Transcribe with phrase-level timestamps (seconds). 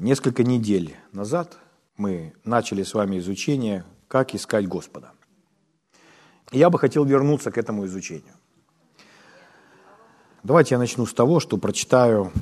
[0.00, 1.56] Несколько недель назад
[1.96, 5.12] мы начали с вами изучение «Как искать Господа».
[6.50, 8.34] Я бы хотел вернуться к этому изучению.
[10.42, 12.32] Давайте я начну с того, что прочитаю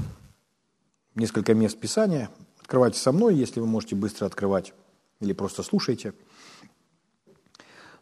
[1.15, 2.31] несколько мест Писания.
[2.61, 4.73] Открывайте со мной, если вы можете быстро открывать,
[5.21, 6.15] или просто слушайте.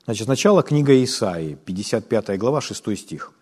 [0.04, 3.32] Значит, сначала книга Исаии, 55 глава, 6 стих.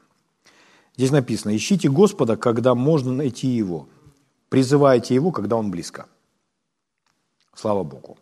[0.96, 3.88] Здесь написано, «Ищите Господа, когда можно найти Его,
[4.52, 6.06] призывайте Его, когда Он близко».
[7.54, 8.18] Слава Богу.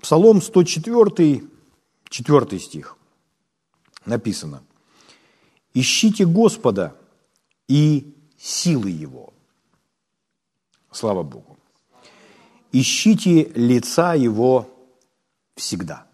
[0.00, 1.42] Псалом 104,
[2.08, 2.96] 4 стих.
[4.06, 4.62] Написано,
[5.74, 6.96] «Ищите Господа
[7.68, 9.34] и силы Его».
[10.90, 11.58] Слава Богу.
[12.72, 14.70] «Ищите лица Его
[15.54, 16.06] всегда».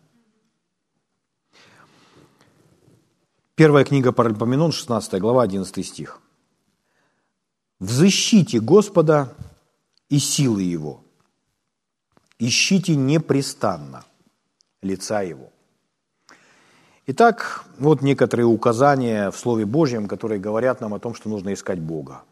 [3.54, 6.20] Первая книга Паральпоменон, 16 глава, 11 стих.
[7.80, 9.34] «Взыщите Господа
[10.08, 11.02] и силы Его,
[12.38, 14.04] ищите непрестанно
[14.82, 15.50] лица Его».
[17.12, 21.80] Итак, вот некоторые указания в Слове Божьем, которые говорят нам о том, что нужно искать
[21.80, 22.22] Бога.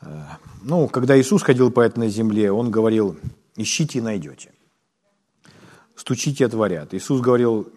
[0.00, 0.24] Э,
[0.62, 3.16] ну, когда Иисус ходил по этой земле, Он говорил,
[3.54, 4.50] ищите и найдете.
[5.94, 6.94] Стучите, отворят.
[6.94, 7.68] Иисус говорил,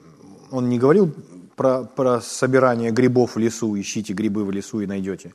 [0.49, 1.13] Он не говорил
[1.55, 5.33] про, про собирание грибов в лесу, ищите грибы в лесу и найдете.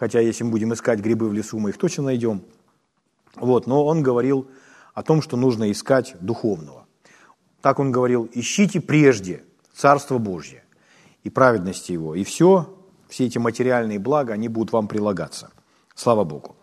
[0.00, 2.42] Хотя если мы будем искать грибы в лесу, мы их точно найдем.
[3.36, 4.48] Вот, но он говорил
[4.94, 6.86] о том, что нужно искать духовного.
[7.60, 10.64] Так он говорил, ищите прежде Царство Божье
[11.22, 12.76] и праведности Его, и все,
[13.08, 15.50] все эти материальные блага, они будут вам прилагаться.
[15.94, 16.56] Слава Богу.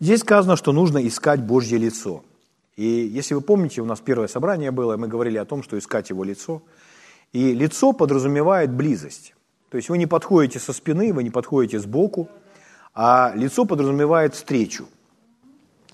[0.00, 2.22] Здесь сказано, что нужно искать Божье лицо.
[2.76, 6.10] И если вы помните, у нас первое собрание было, мы говорили о том, что искать
[6.10, 6.62] Его лицо–
[7.32, 9.34] и лицо подразумевает близость.
[9.70, 12.28] То есть вы не подходите со спины, вы не подходите сбоку,
[13.02, 14.86] а лицо подразумевает встречу.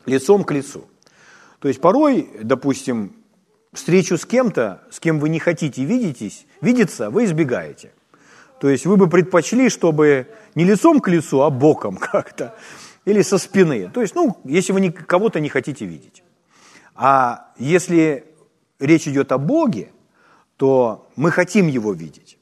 [0.07, 0.89] Лицом к лицу.
[1.61, 3.15] То есть порой, допустим,
[3.73, 7.93] встречу с кем-то, с кем вы не хотите видитесь, видеться, вы избегаете.
[8.61, 12.57] То есть вы бы предпочли, чтобы не лицом к лицу, а боком как-то.
[13.05, 13.89] Или со спины.
[13.89, 16.25] То есть, ну, если вы кого-то не хотите видеть.
[16.97, 18.25] А если
[18.81, 19.93] речь идет о Боге,
[20.57, 22.37] то мы хотим его видеть.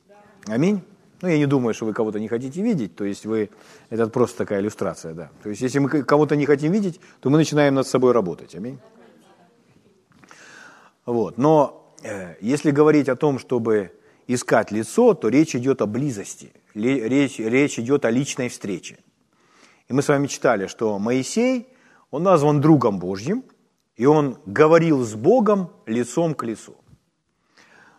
[0.46, 0.80] Аминь.
[1.24, 3.48] Ну, я не думаю, что вы кого-то не хотите видеть, то есть вы,
[3.88, 5.30] это просто такая иллюстрация, да.
[5.42, 8.78] То есть если мы кого-то не хотим видеть, то мы начинаем над собой работать, аминь.
[11.06, 13.92] Вот, но э, если говорить о том, чтобы
[14.26, 18.98] искать лицо, то речь идет о близости, речь, речь идет о личной встрече.
[19.88, 21.68] И мы с вами читали, что Моисей,
[22.10, 23.44] он назван другом Божьим,
[23.96, 26.76] и он говорил с Богом лицом к лицу.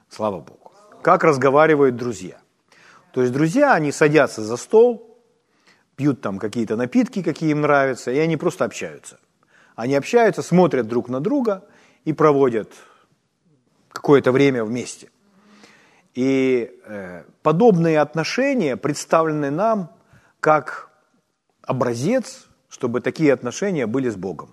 [0.09, 0.71] Слава Богу.
[1.01, 2.44] Как разговаривают друзья.
[3.15, 5.17] То есть друзья, они садятся за стол,
[5.95, 9.19] пьют там какие-то напитки, какие им нравятся, и они просто общаются.
[9.77, 11.63] Они общаются, смотрят друг на друга
[12.03, 12.73] и проводят
[13.87, 15.11] какое-то время вместе.
[16.13, 19.95] И э, подобные отношения представлены нам
[20.41, 20.89] как
[21.61, 24.49] образец, чтобы такие отношения были с Богом.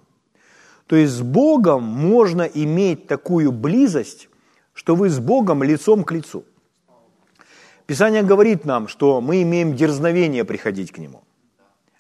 [0.87, 4.29] То есть с Богом можно иметь такую близость,
[4.73, 6.45] что вы с Богом лицом к лицу.
[7.87, 11.23] Писание говорит нам, что мы имеем дерзновение приходить к Нему.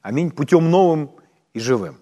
[0.00, 0.30] Аминь.
[0.30, 1.10] Путем новым
[1.54, 1.96] и живым.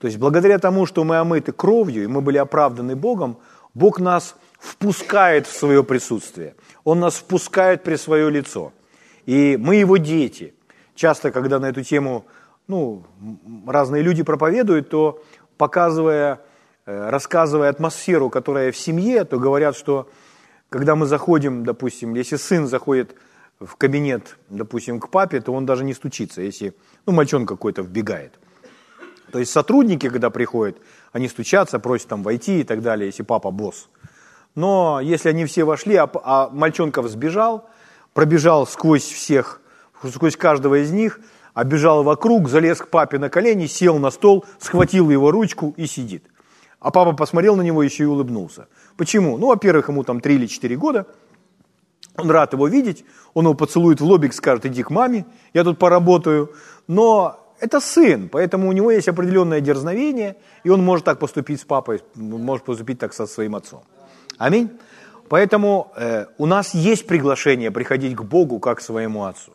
[0.00, 3.38] То есть благодаря тому, что мы омыты кровью, и мы были оправданы Богом,
[3.74, 6.54] Бог нас впускает в свое присутствие.
[6.84, 8.72] Он нас впускает при свое лицо.
[9.26, 10.54] И мы его дети.
[10.94, 12.26] Часто, когда на эту тему
[12.68, 13.04] ну,
[13.66, 15.22] разные люди проповедуют, то
[15.56, 16.40] показывая
[16.86, 20.08] Э, рассказывая атмосферу, которая в семье, то говорят, что
[20.68, 23.14] когда мы заходим, допустим, если сын заходит
[23.60, 26.74] в кабинет, допустим, к папе, то он даже не стучится, если,
[27.06, 28.38] ну, мальчонка какой-то вбегает.
[29.32, 30.78] То есть сотрудники, когда приходят,
[31.12, 33.88] они стучатся, просят там войти и так далее, если папа босс.
[34.54, 37.68] Но если они все вошли, а, а мальчонка сбежал,
[38.14, 39.60] пробежал сквозь всех,
[40.02, 41.20] сквозь каждого из них,
[41.54, 46.24] обежал вокруг, залез к папе на колени, сел на стол, схватил его ручку и сидит.
[46.80, 48.68] А папа посмотрел на него еще и улыбнулся.
[48.96, 49.38] Почему?
[49.38, 51.06] Ну, во-первых, ему там 3 или 4 года,
[52.16, 55.78] он рад его видеть, он его поцелует в лобик, скажет, иди к маме, я тут
[55.78, 56.52] поработаю.
[56.86, 61.64] Но это сын, поэтому у него есть определенное дерзновение, и он может так поступить с
[61.64, 63.82] папой, может поступить так со своим отцом.
[64.38, 64.70] Аминь.
[65.28, 69.52] Поэтому э, у нас есть приглашение приходить к Богу как к своему отцу,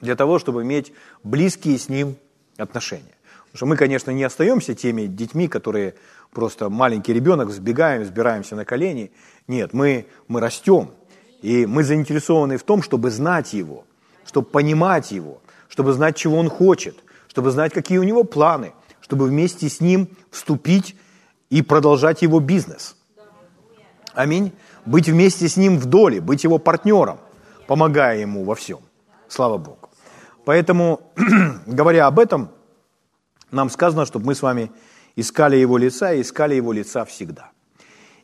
[0.00, 2.16] для того, чтобы иметь близкие с Ним
[2.58, 3.14] отношения.
[3.46, 5.94] Потому что мы, конечно, не остаемся теми детьми, которые
[6.36, 9.10] просто маленький ребенок, сбегаем, сбираемся на колени.
[9.48, 10.90] Нет, мы, мы растем,
[11.40, 13.84] и мы заинтересованы в том, чтобы знать Его,
[14.26, 15.40] чтобы понимать Его,
[15.70, 16.94] чтобы знать, чего Он хочет,
[17.28, 20.94] чтобы знать, какие у Него планы, чтобы вместе с ним вступить
[21.48, 22.96] и продолжать его бизнес.
[24.12, 24.52] Аминь.
[24.84, 27.18] Быть вместе с ним в доле, быть его партнером,
[27.66, 28.80] помогая ему во всем.
[29.28, 29.88] Слава Богу.
[30.44, 31.00] Поэтому,
[31.66, 32.50] говоря об этом,
[33.50, 34.70] нам сказано, чтобы мы с вами
[35.16, 37.50] искали его лица и искали его лица всегда.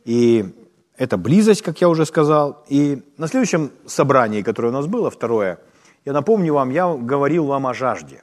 [0.04, 0.54] И
[0.96, 2.64] это близость, как я уже сказал.
[2.68, 5.58] И на следующем собрании, которое у нас было, второе,
[6.04, 8.22] я напомню вам, я говорил вам о жажде.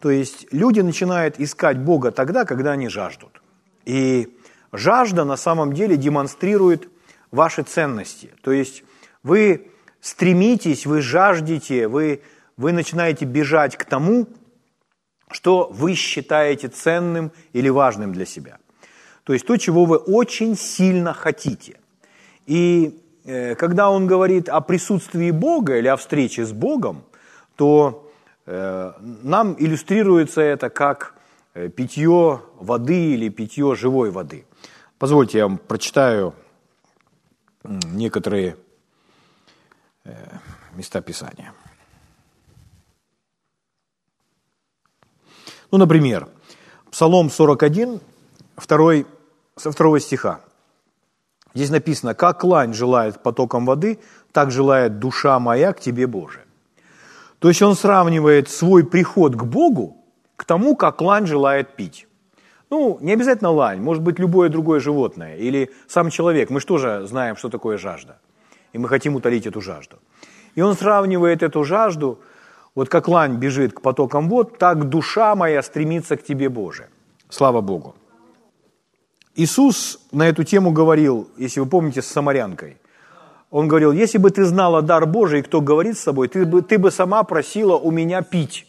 [0.00, 3.40] То есть люди начинают искать Бога тогда, когда они жаждут.
[3.84, 4.36] И
[4.72, 6.88] жажда на самом деле демонстрирует
[7.30, 8.34] ваши ценности.
[8.42, 8.84] То есть
[9.22, 9.70] вы
[10.00, 12.22] стремитесь, вы жаждете, вы,
[12.56, 14.28] вы начинаете бежать к тому,
[15.34, 18.58] что вы считаете ценным или важным для себя.
[19.24, 21.76] То есть то, чего вы очень сильно хотите.
[22.46, 27.02] И э, когда он говорит о присутствии Бога или о встрече с Богом,
[27.56, 28.12] то
[28.46, 28.92] э,
[29.22, 31.14] нам иллюстрируется это как
[31.54, 34.44] э, питье воды или питье живой воды.
[34.98, 36.32] Позвольте, я вам прочитаю
[37.64, 38.56] некоторые
[40.76, 41.52] места Писания.
[45.74, 46.28] Ну, например,
[46.92, 47.98] Псалом 41,
[48.68, 48.94] 2,
[49.56, 50.38] со второго стиха.
[51.52, 53.98] Здесь написано, как лань желает потоком воды,
[54.30, 56.44] так желает душа моя к тебе, Боже.
[57.40, 59.96] То есть он сравнивает свой приход к Богу
[60.36, 62.06] к тому, как лань желает пить.
[62.70, 66.50] Ну, не обязательно лань, может быть любое другое животное или сам человек.
[66.50, 68.20] Мы же тоже знаем, что такое жажда.
[68.72, 69.98] И мы хотим утолить эту жажду.
[70.54, 72.20] И он сравнивает эту жажду,
[72.74, 76.88] вот как лань бежит к потокам вод, так душа моя стремится к тебе, Боже.
[77.28, 77.94] Слава Богу.
[79.36, 82.76] Иисус на эту тему говорил, если вы помните, с самарянкой.
[83.50, 86.78] Он говорил, если бы ты знала дар Божий, кто говорит с собой, ты бы, ты
[86.78, 88.66] бы сама просила у меня пить.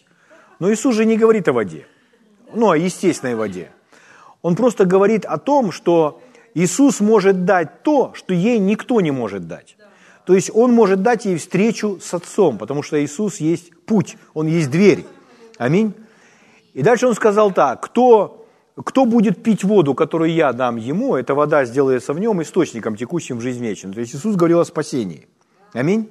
[0.60, 1.88] Но Иисус же не говорит о воде,
[2.54, 3.72] ну, о естественной воде.
[4.42, 6.22] Он просто говорит о том, что
[6.54, 9.76] Иисус может дать то, что ей никто не может дать.
[10.26, 14.48] То есть Он может дать ей встречу с Отцом, потому что Иисус есть путь, Он
[14.48, 15.06] есть дверь.
[15.58, 15.94] Аминь.
[16.74, 18.42] И дальше Он сказал так, кто
[18.84, 23.38] кто будет пить воду, которую я дам ему, эта вода сделается в нем источником, текущим
[23.38, 23.94] в жизнь вечную.
[23.94, 25.28] То есть Иисус говорил о спасении.
[25.74, 26.10] Аминь.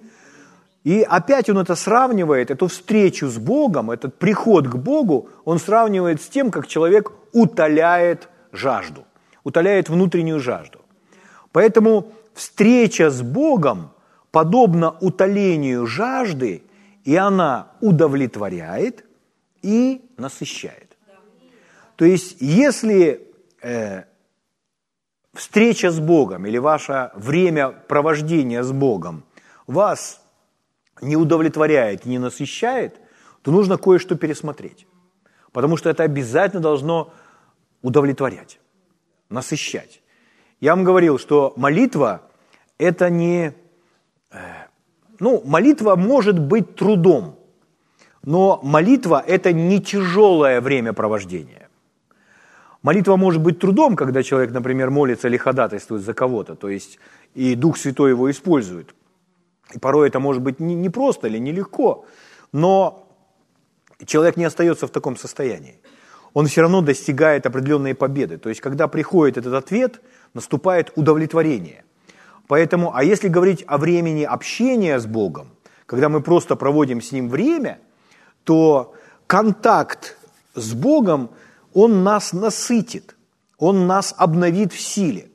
[0.83, 6.21] И опять он это сравнивает, эту встречу с Богом, этот приход к Богу, он сравнивает
[6.21, 9.05] с тем, как человек утоляет жажду,
[9.45, 10.81] утоляет внутреннюю жажду.
[11.53, 13.91] Поэтому встреча с Богом
[14.35, 16.65] подобна утолению жажды,
[17.05, 19.05] и она удовлетворяет
[19.63, 20.97] и насыщает.
[21.95, 23.29] То есть, если
[23.63, 24.03] э,
[25.35, 29.23] встреча с Богом или ваше время провождения с Богом
[29.69, 30.21] вас
[31.01, 32.99] не удовлетворяет, не насыщает,
[33.43, 34.89] то нужно кое-что пересмотреть.
[35.53, 37.13] Потому что это обязательно должно
[37.83, 38.59] удовлетворять,
[39.29, 40.03] насыщать.
[40.61, 42.23] Я вам говорил, что молитва–
[42.79, 43.55] это не…
[45.25, 47.39] Ну, молитва может быть трудом,
[48.25, 51.69] но молитва– это не тяжелое времяпровождение.
[52.83, 56.99] Молитва может быть трудом, когда человек, например, молится или ходатайствует за кого-то, то есть
[57.35, 58.95] и Дух Святой его использует.
[59.73, 62.05] И порой это может быть непросто или нелегко,
[62.53, 63.09] но
[64.05, 65.81] человек не остается в таком состоянии.
[66.35, 68.37] Он все равно достигает определенной победы.
[68.37, 70.03] То есть, когда приходит этот ответ,
[70.35, 71.85] наступает удовлетворение.
[72.47, 75.49] Поэтому, а если говорить о времени общения с Богом,
[75.87, 77.79] когда мы просто проводим с Ним время,
[78.45, 78.95] то
[79.27, 80.17] контакт
[80.55, 81.31] с Богом–
[81.75, 83.17] он нас насытит,
[83.59, 85.29] Он нас обновит в силе.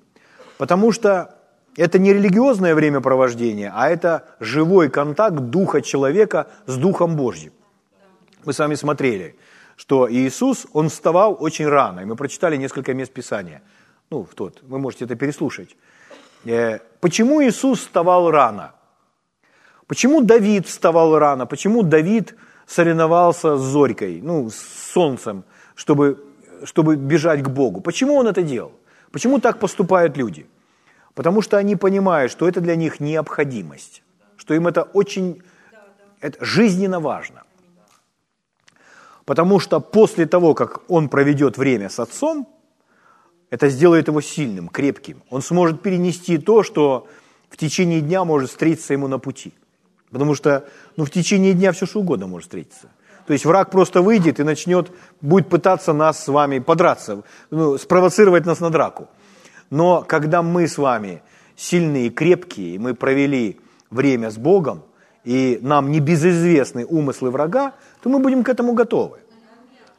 [0.58, 1.36] Потому что
[1.76, 7.52] это не религиозное времяпровождение, а это живой контакт Духа человека с Духом Божьим.
[8.46, 9.36] Мы с вами смотрели,
[9.76, 13.62] что Иисус, Он вставал очень рано, и мы прочитали несколько мест Писания.
[14.10, 15.76] Ну, в тот, вы можете это переслушать.
[16.46, 18.74] Э, почему Иисус вставал рано?
[19.88, 21.46] Почему Давид вставал рано?
[21.46, 25.44] Почему Давид соревновался с зорькой, ну, с солнцем,
[25.76, 26.18] чтобы
[26.66, 27.82] чтобы бежать к Богу.
[27.82, 28.72] Почему он это делал?
[29.12, 30.46] Почему так поступают люди?
[31.14, 34.04] Потому что они понимают, что это для них необходимость,
[34.38, 35.42] что им это очень
[36.22, 37.44] это жизненно важно.
[39.26, 42.48] Потому что после того, как он проведет время с отцом,
[43.50, 45.22] это сделает его сильным, крепким.
[45.30, 47.08] Он сможет перенести то, что
[47.50, 49.54] в течение дня может встретиться ему на пути.
[50.12, 52.90] Потому что ну, в течение дня все что угодно может встретиться.
[53.26, 54.92] То есть враг просто выйдет и начнет,
[55.22, 59.08] будет пытаться нас с вами подраться, ну, спровоцировать нас на драку.
[59.70, 61.22] Но когда мы с вами
[61.56, 63.60] сильные и крепкие, и мы провели
[63.92, 64.84] время с Богом,
[65.24, 69.20] и нам не безызвестны умыслы врага, то мы будем к этому готовы.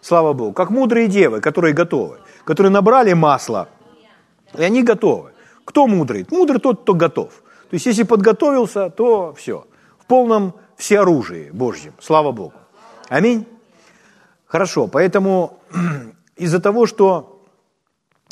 [0.00, 0.52] Слава Богу.
[0.52, 3.68] Как мудрые девы, которые готовы, которые набрали масло,
[4.56, 5.32] и они готовы.
[5.64, 6.26] Кто мудрый?
[6.30, 7.30] Мудрый тот, кто готов.
[7.70, 9.66] То есть, если подготовился, то все.
[9.98, 11.94] В полном всеоружии Божьем.
[12.00, 12.54] Слава Богу.
[13.08, 13.46] Аминь.
[14.46, 15.60] Хорошо, поэтому
[16.36, 17.44] из-за того, что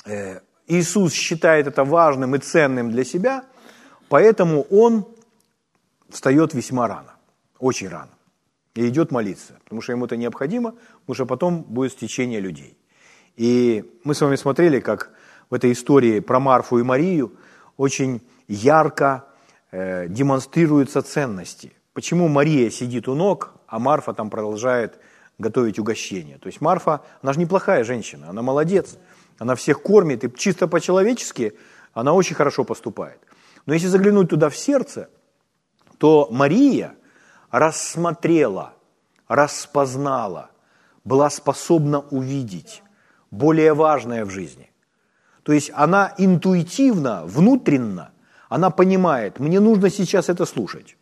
[0.05, 3.45] э, Иисус считает это важным и ценным для себя,
[4.09, 5.07] поэтому Он
[6.09, 7.15] встает весьма рано,
[7.61, 8.11] очень рано,
[8.75, 12.77] и идет молиться, потому что ему это необходимо, потому что потом будет стечение людей.
[13.39, 15.13] И мы с вами смотрели, как
[15.49, 17.35] в этой истории про Марфу и Марию
[17.77, 19.27] очень ярко
[19.71, 21.73] э, демонстрируются ценности.
[21.93, 24.99] Почему Мария сидит у ног, а Марфа там продолжает
[25.39, 26.39] готовить угощение.
[26.39, 28.99] То есть Марфа, она же неплохая женщина, она молодец,
[29.39, 31.55] она всех кормит, и чисто по-человечески
[31.95, 33.21] она очень хорошо поступает.
[33.67, 35.11] Но если заглянуть туда в сердце,
[35.99, 36.97] то Мария
[37.53, 38.75] рассмотрела,
[39.29, 40.51] распознала,
[41.05, 42.83] была способна увидеть
[43.31, 44.71] более важное в жизни.
[45.43, 48.11] То есть она интуитивно, внутренно,
[48.49, 50.97] она понимает, мне нужно сейчас это слушать.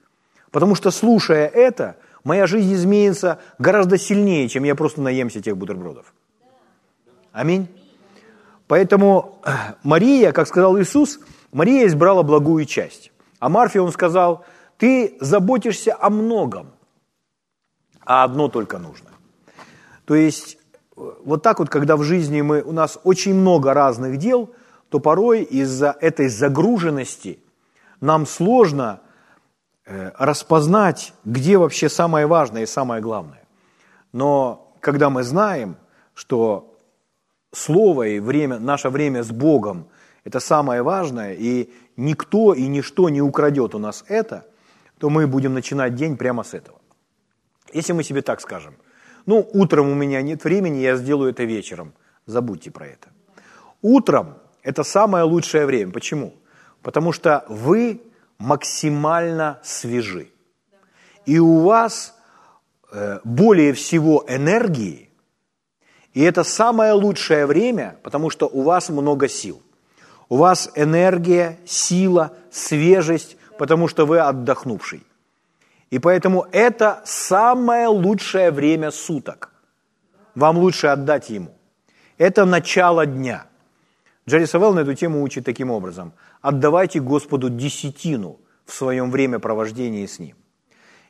[0.50, 6.14] Потому что слушая это, моя жизнь изменится гораздо сильнее, чем я просто наемся тех бутербродов.
[7.32, 7.68] Аминь.
[8.66, 9.40] Поэтому
[9.82, 11.20] Мария, как сказал Иисус,
[11.52, 13.12] Мария избрала благую часть.
[13.38, 14.44] А Марфе он сказал,
[14.78, 16.72] ты заботишься о многом,
[18.04, 19.10] а одно только нужно.
[20.04, 20.58] То есть
[20.96, 24.50] вот так вот, когда в жизни мы, у нас очень много разных дел,
[24.88, 27.38] то порой из-за этой загруженности
[28.00, 29.00] нам сложно
[29.88, 33.44] Э, распознать, где вообще самое важное и самое главное.
[34.12, 35.76] Но когда мы знаем,
[36.14, 36.72] что
[37.52, 39.86] Слово и время, наше время с Богом–
[40.24, 44.44] это самое важное, и никто и ничто не украдет у нас это,
[44.98, 46.80] то мы будем начинать день прямо с этого.
[47.72, 48.74] Если мы себе так скажем,
[49.26, 51.92] ну, утром у меня нет времени, я сделаю это вечером,
[52.26, 53.08] забудьте про это.
[53.82, 55.92] Утром– это самое лучшее время.
[55.92, 56.34] Почему?
[56.82, 58.00] Потому что вы
[58.38, 60.28] максимально свежи.
[61.24, 62.14] И у вас
[62.92, 65.10] э, более всего энергии,
[66.14, 69.62] и это самое лучшее время, потому что у вас много сил.
[70.28, 75.05] У вас энергия, сила, свежесть, потому что вы отдохнувший.
[75.90, 79.52] И поэтому это самое лучшее время суток.
[80.34, 81.56] Вам лучше отдать ему.
[82.18, 83.46] Это начало дня.
[84.28, 86.12] Джерри Савелл на эту тему учит таким образом–
[86.46, 90.36] отдавайте Господу десятину в своем времяпровождении с Ним.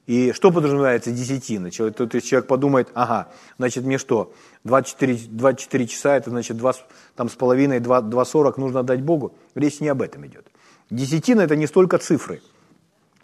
[0.07, 1.71] И что подразумевается десятина?
[1.71, 3.29] Человек, то есть человек подумает, ага,
[3.59, 4.33] значит мне что,
[4.65, 6.73] 24, 24 часа, это значит 2,
[7.17, 9.35] там, с половиной, 2, 2,40 нужно отдать Богу?
[9.55, 10.47] Речь не об этом идет.
[10.91, 12.41] Десятина– это не столько цифры.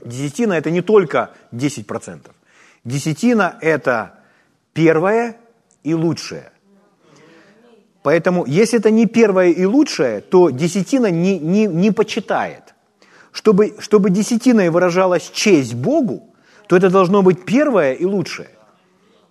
[0.05, 2.31] Десятина– это не только 10%.
[2.85, 4.19] Десятина– это
[4.73, 5.37] первое
[5.85, 6.53] и лучшее.
[8.03, 12.75] Поэтому, если это не первое и лучшее, то десятина не, не, не почитает.
[13.31, 16.35] Чтобы, чтобы десятиной выражалась честь Богу,
[16.67, 18.51] то это должно быть первое и лучшее.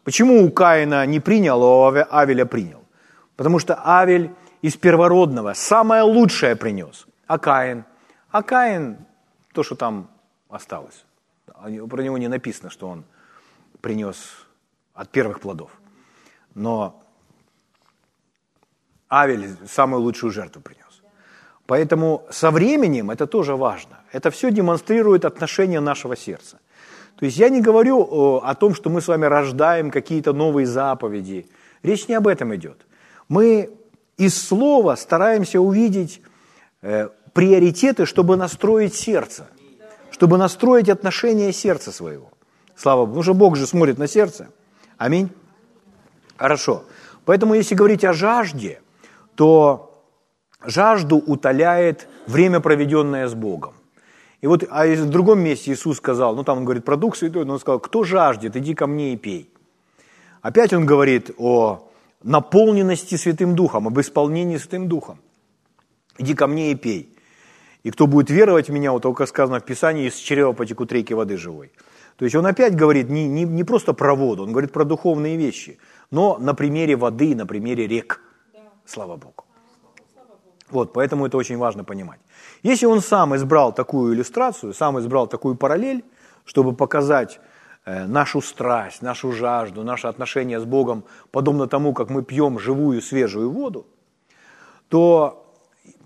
[0.04, 2.84] Почему у Каина не принял, а Авеля принял?
[3.36, 7.06] Потому что Авель из первородного самое лучшее принес.
[7.28, 7.84] А Каин?
[8.32, 8.98] А Каин,
[9.54, 10.10] то, что там
[10.52, 11.06] осталось.
[11.46, 13.04] Про него не написано, что он
[13.82, 14.18] принес
[14.94, 15.72] от первых плодов.
[16.56, 17.02] Но
[19.10, 21.02] Авель самую лучшую жертву принес.
[21.66, 24.00] Поэтому со временем это тоже важно.
[24.12, 26.60] Это все демонстрирует отношение нашего сердца.
[27.16, 31.48] То есть я не говорю о том, что мы с вами рождаем какие-то новые заповеди.
[31.84, 32.86] Речь не об этом идет.
[33.30, 33.70] Мы
[34.18, 36.22] из слова стараемся увидеть
[36.82, 39.48] э, приоритеты, чтобы настроить сердце,
[40.22, 42.30] чтобы настроить отношение сердца своего.
[42.76, 43.08] Слава Богу.
[43.08, 44.50] Потому что Бог же смотрит на сердце.
[45.00, 45.32] Аминь.
[46.38, 46.84] Хорошо.
[47.26, 48.82] Поэтому если говорить о жажде–
[49.36, 50.06] то
[50.64, 53.74] жажду утоляет время, проведенное с Богом.
[54.42, 57.44] И вот а в другом месте Иисус сказал, ну там он говорит про Дух Святой,
[57.46, 59.52] но он сказал, кто жаждет, иди ко мне и пей.
[60.44, 61.90] Опять он говорит о
[62.22, 65.18] наполненности Святым Духом, об исполнении Святым Духом.
[66.20, 67.16] Иди ко мне и пей.
[67.84, 71.14] И кто будет веровать в меня, вот только сказано в Писании, из чрева потекут реки
[71.14, 71.72] воды живой.
[72.18, 75.38] То есть он опять говорит не, не, не просто про воду, он говорит про духовные
[75.38, 75.80] вещи,
[76.12, 78.22] но на примере воды, на примере рек–
[78.92, 79.46] Слава Богу.
[80.70, 82.20] Вот, поэтому это очень важно понимать.
[82.64, 86.04] Если он сам избрал такую иллюстрацию, сам избрал такую параллель,
[86.46, 87.40] чтобы показать
[87.86, 93.02] э, нашу страсть, нашу жажду, наше отношение с Богом, подобно тому, как мы пьем живую,
[93.02, 93.86] свежую воду,
[94.90, 95.46] то,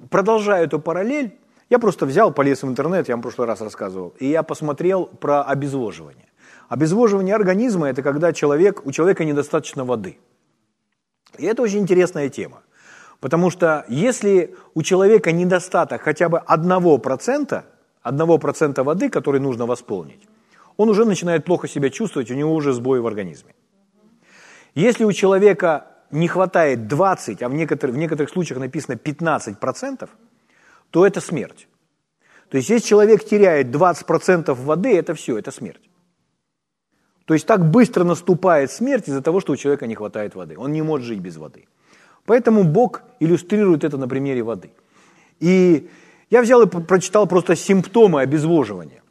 [0.10, 1.38] продолжая эту параллель,
[1.70, 5.06] я просто взял, полез в интернет, я вам в прошлый раз рассказывал, и я посмотрел
[5.06, 6.28] про обезвоживание.
[6.70, 10.18] Обезвоживание организма– это когда человек, у человека недостаточно воды–
[11.38, 12.62] И это очень интересная тема.
[13.20, 17.64] Потому что если у человека недостаток хотя бы 1%,
[18.04, 20.28] 1% воды, который нужно восполнить,
[20.78, 23.54] он уже начинает плохо себя чувствовать, у него уже сбои в организме.
[24.76, 30.10] Если у человека не хватает 20, а в некоторых, в некоторых случаях написано 15%,
[30.96, 31.68] то это смерть.
[32.50, 35.90] То есть если человек теряет 20% воды, это все, это смерть.
[37.26, 40.56] То есть так быстро наступает смерть из-за того, что у человека не хватает воды.
[40.58, 41.66] Он не может жить без воды.
[42.26, 44.70] Поэтому Бог иллюстрирует это на примере воды.
[45.42, 45.90] И
[46.30, 49.02] я взял и прочитал просто симптомы обезвоживания.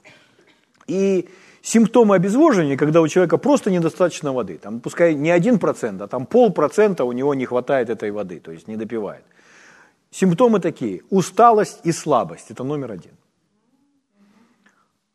[0.86, 1.28] И
[1.60, 6.24] симптомы обезвоживания, когда у человека просто недостаточно воды, там, пускай не один процент, а там
[6.24, 9.24] полпроцента у него не хватает этой воды, то есть не допивает.
[10.14, 13.10] Симптомы такие– усталость и слабость, это номер один.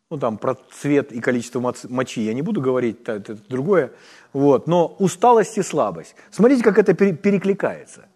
[0.09, 3.91] Ну, там про цвет и количество мочи я не буду говорить, это, это другое.
[4.33, 4.67] Вот.
[4.67, 6.15] Но усталость и слабость.
[6.31, 8.09] Смотрите, как это перекликается.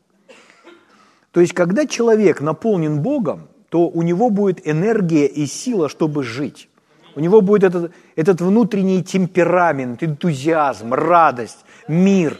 [1.31, 6.67] То есть, когда человек наполнен Богом, то у него будет энергия и сила, чтобы жить.
[7.15, 12.37] У него будет этот, этот внутренний темперамент, энтузиазм, радость, мир.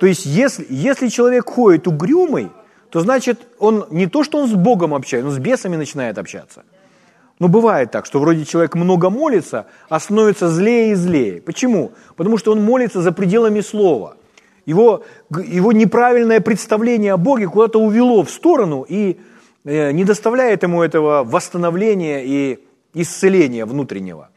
[0.00, 2.50] То есть, если, если человек ходит угрюмый,
[2.92, 6.62] то значит, он не то, что он с Богом общается, он с бесами начинает общаться.
[7.38, 11.40] Но бывает так, что вроде человек много молится, а становится злее и злее.
[11.40, 11.92] Почему?
[12.16, 14.18] Потому что он молится за пределами слова.
[14.66, 19.18] Его, его неправильное представление о Боге куда-то увело в сторону и
[19.64, 24.28] э, не доставляет ему этого восстановления и исцеления внутреннего.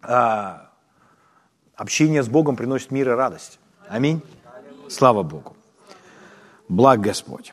[0.00, 0.70] А
[1.74, 3.58] общение с Богом приносит мир и радость.
[3.88, 4.22] Аминь.
[4.88, 5.56] Слава Богу.
[6.68, 7.52] Благ Господь.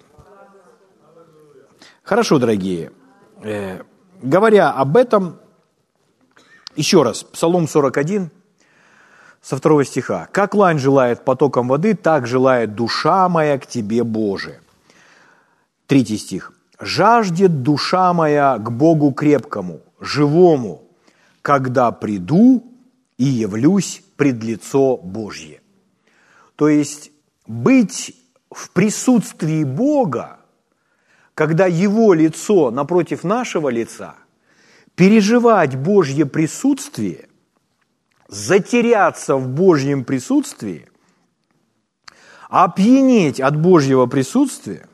[2.03, 2.91] Хорошо, дорогие.
[3.43, 3.81] Э,
[4.21, 5.39] говоря об этом,
[6.75, 8.31] еще раз, Псалом 41,
[9.41, 10.27] со второго стиха.
[10.31, 14.59] «Как лань желает потоком воды, так желает душа моя к тебе, Боже».
[15.87, 16.53] Третий стих.
[16.79, 20.83] «Жаждет душа моя к Богу крепкому, живому,
[21.41, 22.63] когда приду
[23.17, 25.61] и явлюсь пред лицо Божье».
[26.55, 27.11] То есть
[27.47, 28.15] быть
[28.51, 30.40] в присутствии Бога
[31.35, 34.15] когда Его лицо напротив нашего лица,
[34.95, 37.29] переживать Божье присутствие,
[38.27, 40.89] затеряться в Божьем присутствии,
[42.49, 44.87] опьянеть от Божьего присутствия,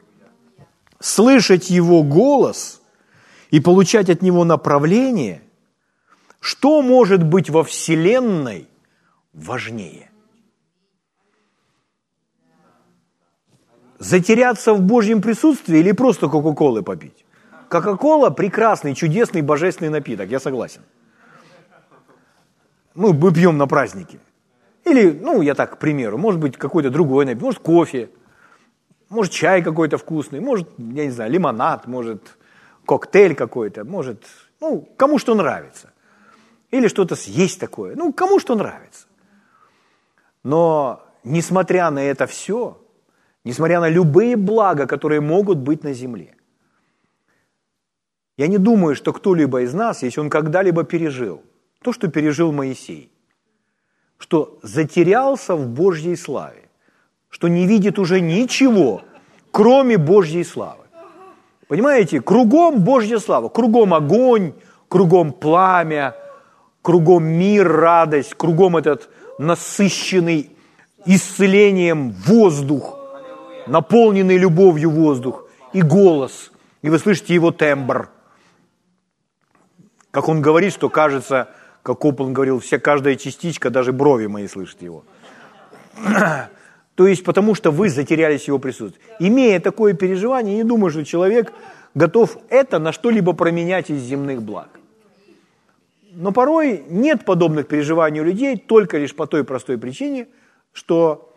[0.99, 2.81] слышать Его голос
[3.51, 5.41] и получать от Него направление,
[6.39, 8.67] что может быть во Вселенной
[9.33, 10.11] важнее?
[13.99, 17.25] Затеряться в Божьем присутствии или просто Кока-Колы попить?
[17.69, 20.81] Кока-кола– прекрасный, чудесный, божественный напиток, я согласен.
[22.95, 24.19] Мы, мы пьем на праздники.
[24.85, 28.09] Или, ну, я так, к примеру, может быть, какой-то другой напиток, может, кофе,
[29.09, 32.37] может, чай какой-то вкусный, может, я не знаю, лимонад, может,
[32.85, 34.23] коктейль какой-то, может,
[34.61, 35.91] ну, кому что нравится.
[36.71, 39.07] Или что-то съесть такое, ну, кому что нравится.
[40.43, 42.77] Но, несмотря на это все,
[43.47, 46.35] несмотря на любые блага, которые могут быть на земле.
[48.37, 51.41] Я не думаю, что кто-либо из нас, если он когда-либо пережил
[51.81, 53.09] то, что пережил Моисей,
[54.17, 56.69] что затерялся в Божьей славе,
[57.29, 59.03] что не видит уже ничего,
[59.51, 60.83] кроме Божьей славы.
[61.69, 64.53] Понимаете, кругом Божья слава, кругом огонь,
[64.89, 66.15] кругом пламя,
[66.81, 70.49] кругом мир, радость, кругом этот насыщенный
[71.05, 72.96] исцелением воздух,
[73.67, 76.51] наполненный любовью воздух и голос,
[76.81, 78.09] и вы слышите его тембр.
[80.11, 81.49] Как он говорит, что кажется,
[81.83, 85.03] как Коплан говорил, вся каждая частичка, даже брови мои слышат его.
[86.95, 89.01] То есть потому что вы затерялись в его присутствии.
[89.19, 91.53] Имея такое переживание, не думаю, что человек
[91.93, 94.69] готов это на что-либо променять из земных благ.
[96.11, 100.27] Но порой нет подобных переживаний у людей только лишь по той простой причине,
[100.73, 101.31] что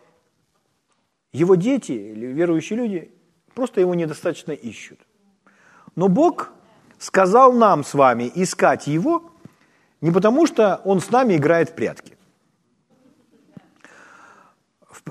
[1.33, 3.11] его дети или верующие люди
[3.53, 4.99] просто его недостаточно ищут.
[5.95, 6.51] Но Бог
[6.99, 9.31] сказал нам с вами искать Его
[10.01, 12.17] не потому, что Он с нами играет в прятки.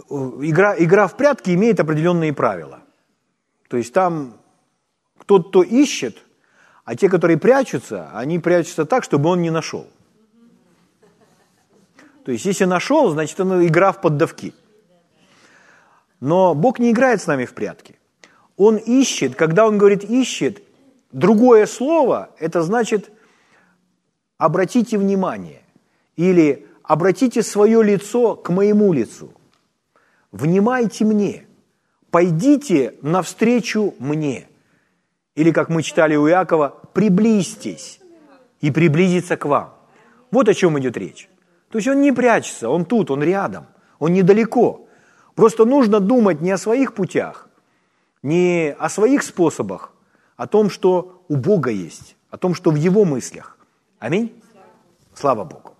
[0.08, 2.80] Игра, игра в прятки имеет определенные правила.
[3.68, 4.36] То есть там
[5.26, 6.18] тот, кто ищет,
[6.84, 9.86] а те, которые прячутся, они прячутся так, чтобы он не нашел.
[12.24, 14.54] То есть, если нашел, значит, это игра в поддавки.
[16.20, 17.98] Но Бог не играет с нами в прятки.
[18.56, 20.62] Он ищет, когда Он говорит «ищет»,
[21.12, 23.10] другое слово– это значит
[24.38, 25.62] «обратите внимание»
[26.16, 29.32] или «обратите свое лицо к моему лицу».
[30.32, 31.46] внимайте мне,
[32.10, 34.48] пойдите навстречу мне.
[35.34, 38.00] Или, как мы читали у Иакова, приблизьтесь
[38.60, 39.74] и приблизиться к вам.
[40.30, 41.28] Вот о чем идет речь.
[41.70, 43.66] То есть он не прячется, он тут, он рядом,
[43.98, 44.86] он недалеко.
[45.34, 47.48] Просто нужно думать не о своих путях,
[48.22, 49.92] не о своих способах,
[50.36, 53.56] о том, что у Бога есть, о том, что в Его мыслях.
[53.98, 54.32] Аминь?
[55.14, 55.74] Слава Богу.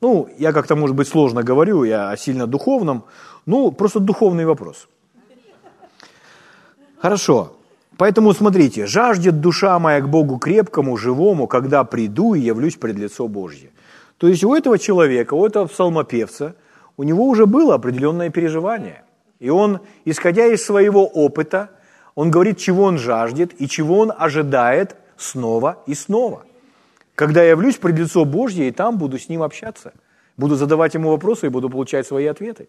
[0.00, 3.04] Ну, я как-то, может быть, сложно говорю, я о сильно духовном,
[3.46, 4.88] ну, просто духовный вопрос.
[6.98, 7.52] Хорошо.
[7.96, 13.26] Поэтому смотрите, жаждет душа моя к Богу крепкому, живому, когда приду и явлюсь пред лицо
[13.26, 13.70] Божье.
[14.18, 16.54] То есть у этого человека, у этого псалмопевца,
[16.96, 19.04] у него уже было определенное переживание.
[19.38, 21.70] И он, исходя из своего опыта,
[22.14, 26.44] он говорит, чего он жаждет и чего он ожидает снова и снова.
[27.14, 29.92] Когда я явлюсь пред лицо Божье, и там буду с ним общаться.
[30.36, 32.68] Буду задавать ему вопросы и буду получать свои ответы.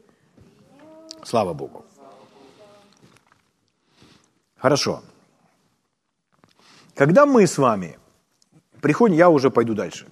[1.23, 1.85] Слава Богу.
[4.57, 5.01] Хорошо.
[6.95, 7.97] Когда мы с вами
[8.81, 10.07] приходим, я уже пойду дальше.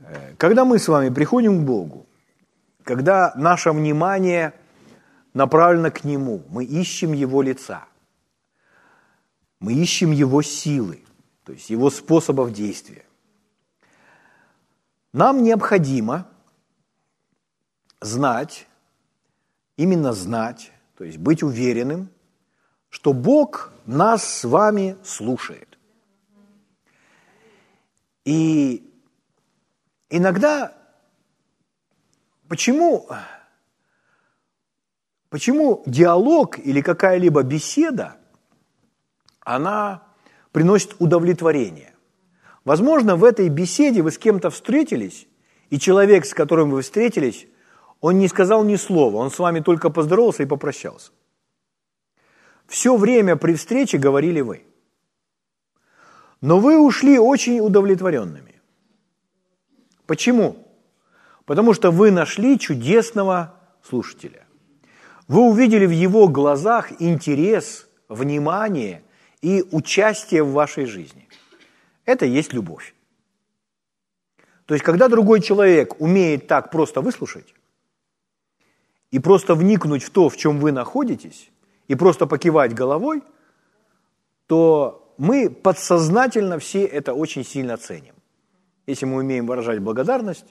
[0.00, 2.03] Э, когда мы с вами приходим к Богу,
[2.84, 4.54] когда наше внимание
[5.32, 7.86] направлено к Нему, мы ищем Его лица,
[9.58, 11.02] мы ищем Его силы,
[11.44, 13.04] то есть Его способов действия.
[15.12, 16.28] Нам необходимо
[18.00, 18.66] знать,
[19.76, 22.10] именно знать, то есть быть уверенным,
[22.90, 25.78] что Бог нас с вами слушает.
[28.24, 28.90] И
[30.10, 30.83] иногда
[32.54, 33.08] почему,
[35.28, 38.16] почему диалог или какая-либо беседа,
[39.40, 40.04] она
[40.52, 41.94] приносит удовлетворение?
[42.64, 45.26] Возможно, в этой беседе вы с кем-то встретились,
[45.70, 47.48] и человек, с которым вы встретились,
[48.00, 51.10] он не сказал ни слова, он с вами только поздоровался и попрощался.
[52.68, 54.64] Все время при встрече говорили вы.
[56.40, 58.62] Но вы ушли очень удовлетворенными.
[60.06, 60.63] Почему?
[61.46, 64.46] Потому что вы нашли чудесного слушателя.
[65.28, 69.02] Вы увидели в его глазах интерес, внимание
[69.42, 71.28] и участие в вашей жизни.
[72.04, 72.94] Это есть любовь.
[74.66, 77.54] То есть, когда другой человек умеет так просто выслушать
[79.10, 81.50] и просто вникнуть в то, в чем вы находитесь,
[81.88, 83.22] и просто покивать головой,
[84.46, 88.14] то мы подсознательно все это очень сильно ценим.
[88.86, 90.46] Если мы умеем выражать благодарность,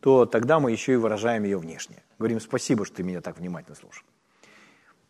[0.00, 2.02] то тогда мы еще и выражаем ее внешне.
[2.18, 4.04] Говорим спасибо, что ты меня так внимательно слушал.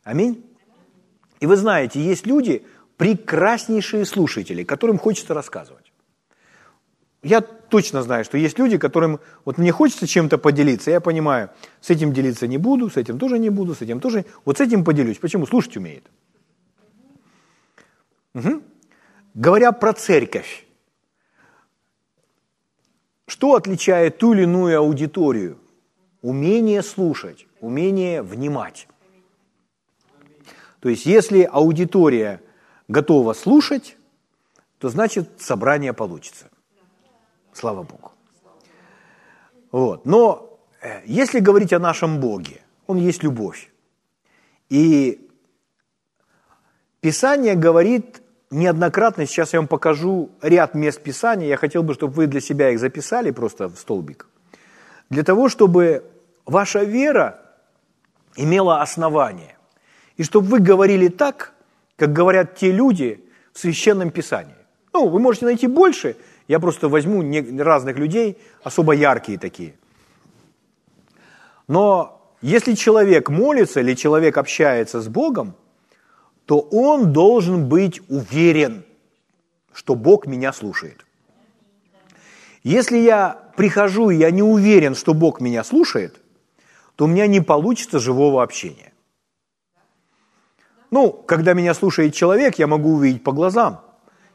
[0.04, 0.44] Аминь.
[1.40, 2.64] И вы знаете, есть люди,
[2.96, 5.92] прекраснейшие слушатели, которым хочется рассказывать.
[7.22, 11.90] Я точно знаю, что есть люди, которым вот мне хочется чем-то поделиться, я понимаю, с
[11.90, 14.84] этим делиться не буду, с этим тоже не буду, с этим тоже, вот с этим
[14.84, 15.18] поделюсь.
[15.18, 15.46] Почему?
[15.46, 16.04] Слушать умеет.
[18.34, 18.62] Угу.
[19.34, 20.65] Говоря про церковь,
[23.26, 25.58] что отличает ту или иную аудиторию?
[26.22, 28.88] Умение слушать, умение внимать.
[30.80, 32.40] То есть, если аудитория
[32.88, 33.96] готова слушать,
[34.78, 36.48] то значит собрание получится.
[37.52, 38.12] Слава Богу.
[39.72, 40.06] Вот.
[40.06, 43.72] Но э, если говорить о нашем Боге, Он есть любовь.
[44.68, 45.28] И
[47.00, 52.26] Писание говорит неоднократно, сейчас я вам покажу ряд мест Писания, я хотел бы, чтобы вы
[52.26, 54.28] для себя их записали просто в столбик,
[55.10, 56.04] для того, чтобы
[56.44, 57.40] ваша вера
[58.36, 59.56] имела основание,
[60.16, 61.52] и чтобы вы говорили так,
[61.96, 64.54] как говорят те люди в Священном Писании.
[64.92, 66.16] Ну, вы можете найти больше,
[66.48, 67.22] я просто возьму
[67.62, 69.74] разных людей, особо яркие такие.
[71.68, 75.56] Но если человек молится или человек общается с Богом,
[76.46, 78.84] то он должен быть уверен,
[79.72, 81.04] что Бог меня слушает.
[82.62, 86.16] Если я прихожу и я не уверен, что Бог меня слушает,
[86.94, 88.92] то у меня не получится живого общения.
[90.90, 93.80] Ну, когда меня слушает человек, я могу увидеть по глазам.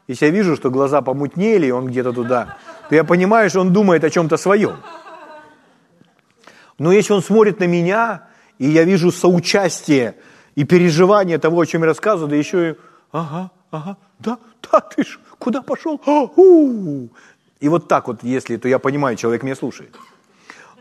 [0.06, 3.72] Если я вижу, что глаза помутнели, и он где-то туда, то я понимаю, что он
[3.72, 4.76] думает о чем-то своем.
[6.78, 10.16] Но если он смотрит на меня, и я вижу соучастие
[10.54, 12.74] и переживание того, о чем я рассказываю, да еще и
[13.12, 14.38] ага, ага, да,
[14.70, 16.00] да, ты ж, куда пошел?
[16.06, 17.08] А, у
[17.60, 19.96] И вот так вот, если, то я понимаю, человек меня слушает.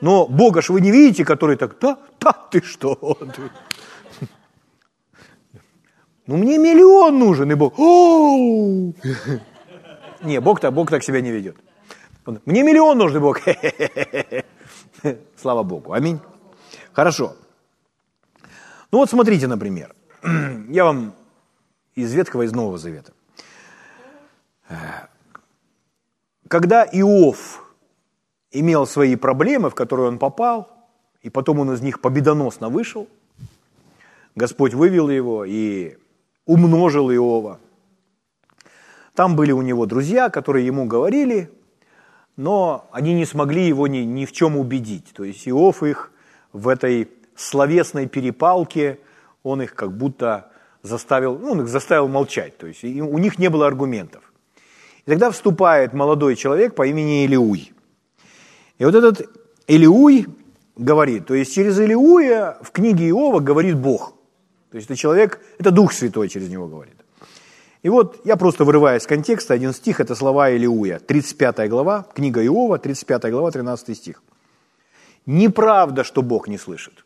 [0.02, 3.18] Но Бога ж вы не видите, который так, да, да, ты что?
[6.28, 7.78] Ну, мне миллион нужен, и Бог!
[10.24, 11.58] Не, Бог-то, Бог так себя не ведет.
[12.46, 13.42] Мне миллион нужен, Бог.
[15.36, 15.94] Слава Богу.
[15.94, 16.20] Аминь.
[16.94, 17.36] Хорошо.
[18.92, 19.96] Ну вот смотрите, например,
[20.70, 21.14] я вам
[21.96, 23.14] из Ветхого, из Нового Завета.
[26.48, 27.64] Когда Иов
[28.52, 30.70] имел свои проблемы, в которые он попал,
[31.22, 33.08] и потом он из них победоносно вышел,
[34.36, 35.98] Господь вывел его и
[36.46, 37.60] умножил Иова.
[39.14, 41.50] Там были у него друзья, которые ему говорили,
[42.36, 45.14] но они не смогли его ни, ни в чем убедить.
[45.14, 46.12] То есть Иов их
[46.54, 47.10] в этой
[47.42, 49.00] словесной перепалке,
[49.44, 50.52] он их как будто
[50.84, 52.58] заставил, ну, он их заставил молчать.
[52.58, 54.24] То есть у них не было аргументов.
[55.06, 57.74] И тогда вступает молодой человек по имени Илиуй.
[58.78, 59.30] И вот этот
[59.68, 60.28] Илиуй
[60.76, 64.14] говорит, то есть через Илиуя в книге Иова говорит Бог.
[64.72, 66.96] То есть это человек, это Дух Святой через него говорит.
[67.84, 72.46] И вот я просто вырываю из контекста один стих, это слова Илиуя, 35 глава, книга
[72.46, 74.22] Иова, 35 глава, 13 стих.
[75.26, 77.06] Неправда, что Бог не слышит.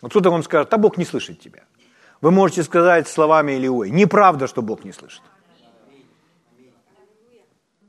[0.00, 1.64] Вот кто-то вам скажет, да Бог не слышит тебя.
[2.20, 5.22] Вы можете сказать словами Илиуя, неправда, что Бог не слышит.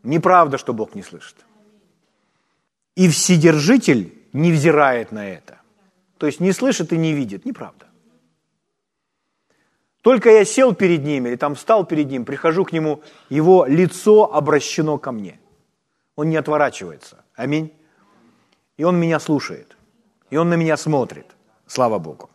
[0.03, 1.35] Неправда, что Бог не слышит.
[2.95, 5.59] И Вседержитель не взирает на это.
[6.17, 7.45] То есть не слышит и не видит.
[7.45, 7.87] Неправда.
[10.01, 14.33] Только я сел перед ним или там встал перед ним, прихожу к нему, его лицо
[14.33, 15.39] обращено ко мне.
[16.15, 17.23] Он не отворачивается.
[17.35, 17.71] Аминь.
[18.77, 19.77] И он меня слушает.
[20.31, 21.27] И он на меня смотрит.
[21.73, 22.29] Слава Богу.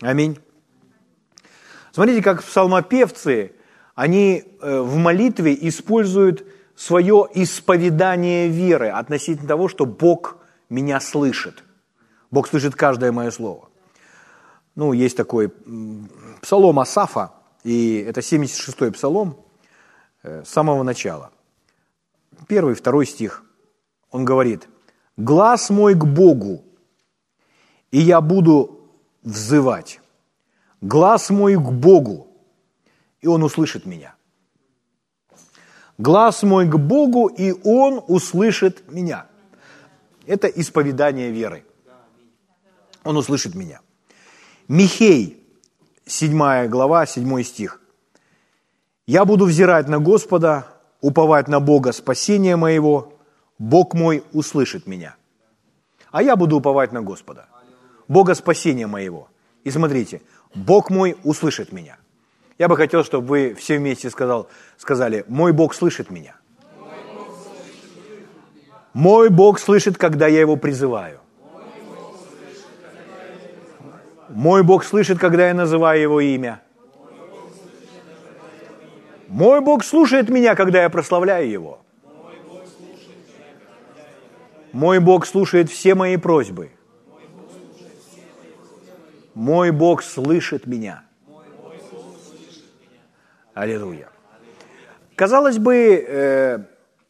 [0.00, 0.40] Аминь.
[1.92, 3.52] Смотрите, как псалмопевцы,
[3.94, 11.62] они э, в молитве используют свое исповедание веры относительно того, что Бог меня слышит.
[12.32, 13.68] Бог слышит каждое мое слово.
[14.74, 15.52] Ну, есть такой
[16.40, 19.36] псалом Асафа, и это 76-й псалом
[20.24, 21.30] э, с самого начала.
[22.48, 23.44] Первый, второй стих.
[24.10, 24.66] Он говорит,
[25.16, 26.64] «Глаз мой к Богу,
[27.92, 28.80] и я буду
[29.22, 30.00] взывать.
[30.80, 32.26] Глаз мой к Богу,
[33.20, 34.16] и Он услышит меня.
[35.98, 39.26] Глаз мой к Богу, и Он услышит меня.
[40.26, 41.64] Это исповедание веры.
[43.04, 43.80] Он услышит меня.
[44.68, 45.44] Михей,
[46.06, 47.80] 7 глава, 7 стих.
[49.06, 50.66] «Я буду взирать на Господа,
[51.00, 53.12] уповать на Бога спасения моего,
[53.58, 55.16] Бог мой услышит меня».
[56.10, 57.46] А я буду уповать на Господа,
[58.12, 59.28] Бога спасения моего.
[59.64, 60.20] И смотрите,
[60.54, 61.96] Бог мой услышит меня.
[62.58, 66.36] Я бы хотел, чтобы вы все вместе сказал, сказали, мой Бог слышит меня.
[68.92, 71.20] Мой Бог слышит, когда я его призываю.
[74.28, 76.60] Мой Бог слышит, когда я называю Его имя.
[79.28, 81.78] Мой Бог слушает меня, когда я прославляю Его.
[84.72, 86.70] Мой Бог слушает все мои просьбы.
[89.34, 91.04] Мой Бог слышит меня.
[93.54, 94.08] Аллилуйя.
[95.14, 96.58] Казалось бы, э,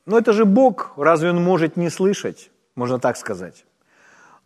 [0.06, 2.50] ну это же Бог, разве Он может не слышать?
[2.74, 3.64] Можно так сказать.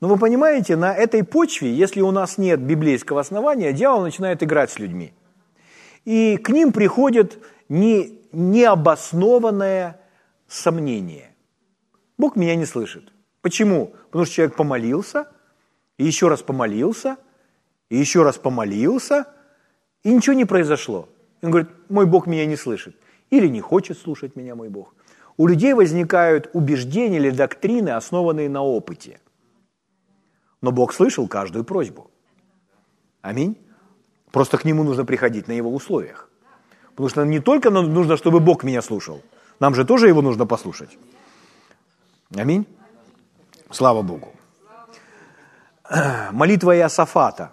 [0.01, 4.71] Но вы понимаете, на этой почве, если у нас нет библейского основания, дьявол начинает играть
[4.71, 5.15] с людьми.
[6.05, 10.01] И к ним приходит не, необоснованное
[10.47, 11.35] сомнение.
[12.19, 13.13] Бог меня не слышит.
[13.41, 13.95] Почему?
[14.07, 15.29] Потому что человек помолился,
[15.97, 17.17] и еще раз помолился,
[17.89, 19.27] и еще раз помолился,
[20.03, 21.09] и ничего не произошло.
[21.43, 22.97] Он говорит, мой Бог меня не слышит.
[23.31, 24.95] Или не хочет слушать меня мой Бог.
[25.37, 29.21] У людей возникают убеждения или доктрины, основанные на опыте–
[30.67, 32.11] но Бог слышал каждую просьбу.
[33.23, 33.57] Аминь.
[34.33, 36.29] Просто к Нему нужно приходить на Его условиях.
[36.91, 39.23] Потому что не только нужно, чтобы Бог меня слушал,
[39.61, 40.99] нам же тоже Его нужно послушать.
[42.35, 42.67] Аминь.
[43.71, 44.33] Слава Богу.
[46.33, 47.53] Молитва Иосафата.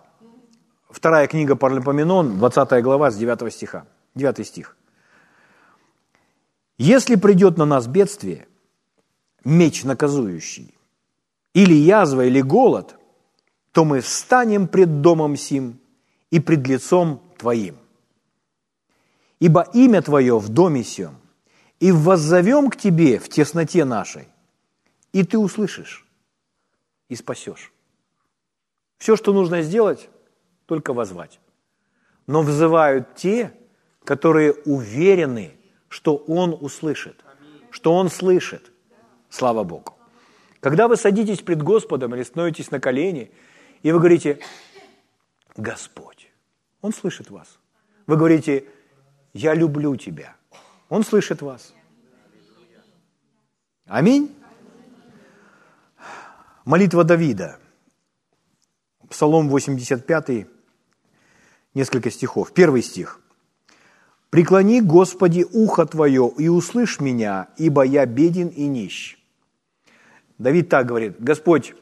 [0.93, 3.88] Вторая книга Паралипоменон, 20 глава с 9 стиха.
[4.13, 4.77] 9 стих.
[6.77, 8.47] «Если придет на нас бедствие,
[9.43, 10.77] меч наказующий,
[11.56, 12.95] или язва, или голод,
[13.71, 15.79] то мы встанем пред домом сим
[16.29, 17.75] и пред лицом Твоим.
[19.39, 21.17] Ибо имя Твое в доме сем,
[21.79, 24.27] и воззовем к Тебе в тесноте нашей,
[25.12, 26.06] и Ты услышишь
[27.10, 27.73] и спасешь.
[28.99, 30.10] Все, что нужно сделать,
[30.65, 31.39] только возвать.
[32.28, 33.54] Но взывают те,
[34.04, 35.56] которые уверены,
[35.89, 37.23] что Он услышит,
[37.71, 38.71] что Он слышит.
[39.30, 39.95] Слава Богу.
[40.60, 43.32] Когда вы садитесь пред Господом или становитесь на колени,
[43.82, 44.39] и вы говорите,
[45.58, 46.30] Господь,
[46.82, 47.60] Он слышит вас.
[48.08, 48.65] Вы говорите,
[49.34, 50.36] я люблю Тебя.
[50.89, 51.73] Он слышит вас.
[53.86, 54.34] Аминь.
[56.65, 57.60] Молитва Давида.
[59.10, 60.47] Псалом 85,
[61.73, 62.51] несколько стихов.
[62.53, 63.19] Первый стих.
[64.29, 69.17] «Преклони, Господи, ухо Твое и услышь меня, ибо я беден и нищ».
[70.39, 71.75] Давид так говорит, «Господь,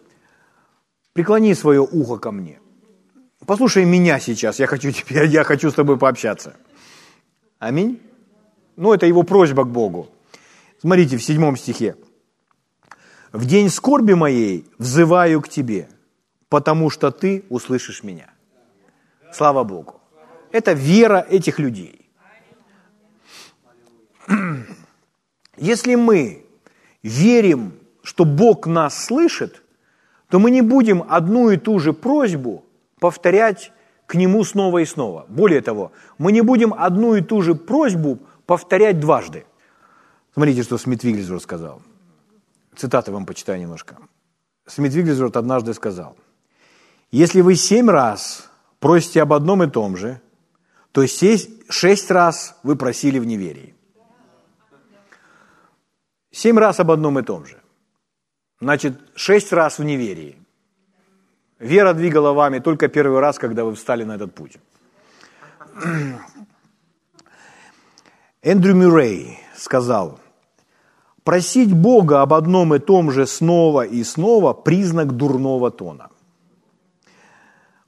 [1.14, 2.60] преклони свое ухо ко мне.
[3.46, 6.56] Послушай меня сейчас, я хочу, тебе, я хочу с тобой пообщаться».
[7.58, 8.02] Аминь.
[8.76, 10.10] Ну, это его просьба к Богу.
[10.82, 11.96] Смотрите, в седьмом стихе.
[13.32, 15.88] «В день скорби моей взываю к тебе,
[16.50, 18.31] потому что ты услышишь меня».
[19.34, 20.00] Слава Богу.
[20.52, 22.10] Это вера этих людей.
[25.58, 26.46] Если мы
[27.04, 29.64] верим, что Бог нас слышит,
[30.30, 32.66] то мы не будем одну и ту же просьбу
[33.00, 33.72] повторять
[34.06, 35.26] к Нему снова и снова.
[35.30, 39.46] Более того, мы не будем одну и ту же просьбу повторять дважды.
[40.34, 41.82] Смотрите, что Смит Вигельсворт сказал.
[42.76, 43.98] Цитаты вам почитаю немножко.
[44.66, 46.16] Смит Вигельсворт однажды сказал,
[47.12, 48.51] «Если вы семь раз
[48.82, 50.20] просите об одном и том же,
[50.92, 53.74] то шесть раз вы просили в неверии.
[56.32, 57.62] Семь раз об одном и том же.
[58.60, 60.38] Значит, шесть раз в неверии.
[61.60, 64.58] Вера двигала вами только первый раз, когда вы встали на этот путь.
[68.42, 70.20] Эндрю Мюррей сказал,
[71.24, 76.11] просить Бога об одном и том же снова и снова– признак дурного тона.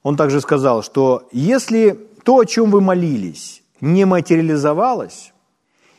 [0.04, 5.34] Он также сказал, что если то, о чем вы молились, не материализовалось,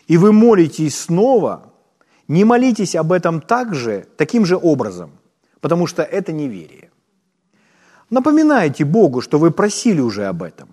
[0.06, 1.72] и вы молитесь снова,
[2.28, 5.10] не молитесь об этом так же, таким же образом,
[5.60, 6.90] потому что это неверие.
[8.10, 10.68] Напоминайте Богу, что вы просили уже об этом,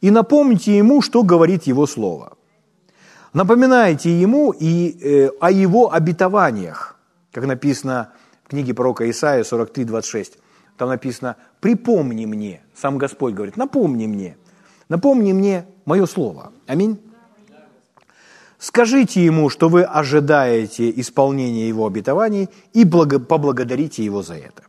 [0.00, 2.36] и напомните Ему, что говорит Его Слово.
[3.34, 6.96] Напоминайте Ему и э, о Его обетованиях,
[7.32, 8.12] как написано
[8.44, 10.38] в книге пророка Исаия 43, 26.
[10.76, 12.60] Там написано «припомни мне».
[12.74, 14.36] Сам Господь говорит «напомни мне».
[14.88, 16.52] Напомни мне мое слово.
[16.66, 17.00] Аминь.
[18.58, 24.62] Скажите ему, что вы ожидаете исполнения его обетований и благо, поблагодарите его за это.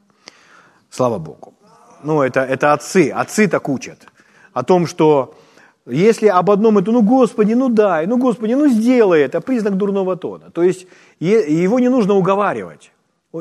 [0.89, 1.53] Слава Богу.
[2.03, 4.07] Ну, это, это отцы, отцы так учат.
[4.53, 5.35] О том, что
[5.85, 10.15] если об одном это, ну, Господи, ну дай, ну, Господи, ну сделай это, признак дурного
[10.15, 10.51] тона.
[10.51, 10.87] То есть
[11.19, 12.91] его не нужно уговаривать.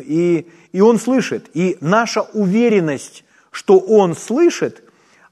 [0.01, 1.51] И, и он слышит.
[1.55, 4.83] И наша уверенность, что он слышит,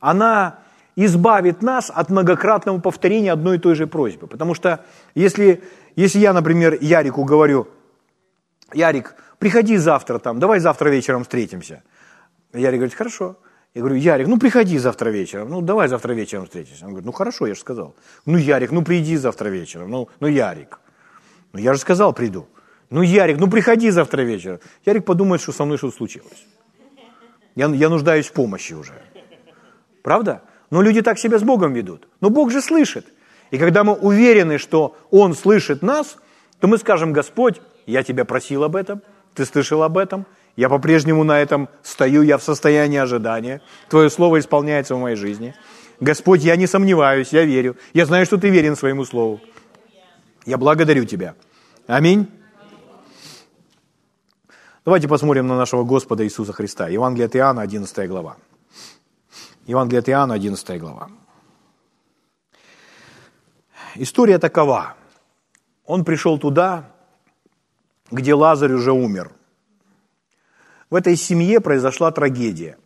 [0.00, 0.59] она
[0.96, 4.27] избавит нас от многократного повторения одной и той же просьбы.
[4.27, 5.62] Потому что если,
[5.96, 7.68] если я, например, Ярику говорю,
[8.72, 11.83] Ярик, приходи завтра там, давай завтра вечером встретимся.
[12.53, 13.37] Ярик говорит, хорошо.
[13.74, 16.85] Я говорю, Ярик, ну приходи завтра вечером, ну давай завтра вечером встретимся.
[16.85, 17.96] Он говорит, ну хорошо, я же сказал.
[18.24, 20.79] Ну, Ярик, ну приди завтра вечером, ну, ну Ярик.
[21.53, 22.46] Ну я же сказал, приду.
[22.90, 24.61] Ну, Ярик, ну приходи завтра вечером.
[24.85, 26.47] Ярик подумает, что со мной что-то случилось.
[27.55, 28.94] Я, я нуждаюсь в помощи уже.
[30.03, 30.42] Правда?
[30.70, 32.09] Но люди так себя с Богом ведут.
[32.20, 33.07] Но Бог же слышит.
[33.51, 36.16] И когда мы уверены, что Он слышит нас,
[36.61, 39.03] то мы скажем, Господь, я тебя просил об этом,
[39.35, 44.38] ты слышал об этом, я по-прежнему на этом стою, я в состоянии ожидания, Твое Слово
[44.38, 45.55] исполняется в моей жизни.
[46.01, 49.40] Господь, я не сомневаюсь, я верю, я знаю, что Ты верен своему Слову.
[50.47, 51.35] Я благодарю Тебя.
[51.87, 52.29] Аминь.
[54.85, 56.88] Давайте посмотрим на нашего Господа Иисуса Христа.
[56.88, 58.37] Евангелие от Иоанна, 11 глава.
[59.66, 61.09] Евангелие от Иоанна, 11 глава.
[63.94, 64.94] История такова.
[65.87, 66.90] Он пришел туда,
[68.11, 69.33] где Лазарь уже умер.
[70.90, 72.77] В этой семье произошла трагедия.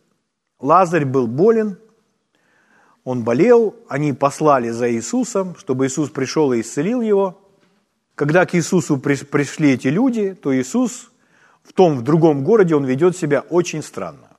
[0.61, 1.77] Лазарь был болен,
[3.03, 7.41] он болел, они послали за Иисусом, чтобы Иисус пришел и исцелил его.
[8.15, 11.11] Когда к Иисусу пришли эти люди, то Иисус
[11.69, 14.37] в том, в другом городе он ведет себя очень странно.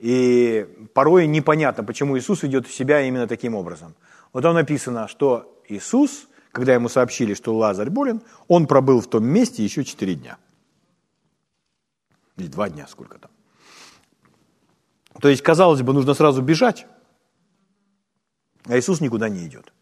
[0.00, 3.94] И порой непонятно, почему Иисус ведет себя именно таким образом.
[4.32, 9.24] Вот там написано, что Иисус, когда ему сообщили, что Лазарь болен, он пробыл в том
[9.24, 10.38] месте еще четыре дня.
[12.36, 13.30] Или два дня, сколько там.
[15.20, 16.86] То есть, казалось бы, нужно сразу бежать,
[18.64, 19.72] а Иисус никуда не идет.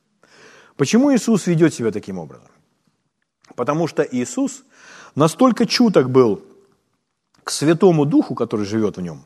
[0.76, 2.50] Почему Иисус ведет себя таким образом?
[3.54, 4.64] Потому что Иисус
[5.16, 6.42] настолько чуток был
[7.42, 9.24] к Святому Духу, который живет в нем,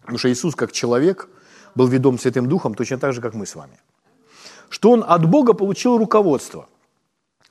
[0.00, 1.28] потому что Иисус как человек
[1.74, 3.78] был ведом Святым Духом точно так же, как мы с вами,
[4.70, 6.66] что он от Бога получил руководство.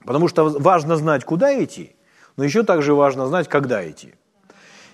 [0.06, 1.96] Потому что важно знать, куда идти,
[2.38, 4.14] но еще также важно знать, когда идти.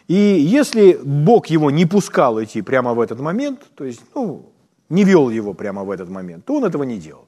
[0.07, 4.51] И если Бог его не пускал идти прямо в этот момент, то есть ну,
[4.89, 7.27] не вел его прямо в этот момент, то он этого не делал.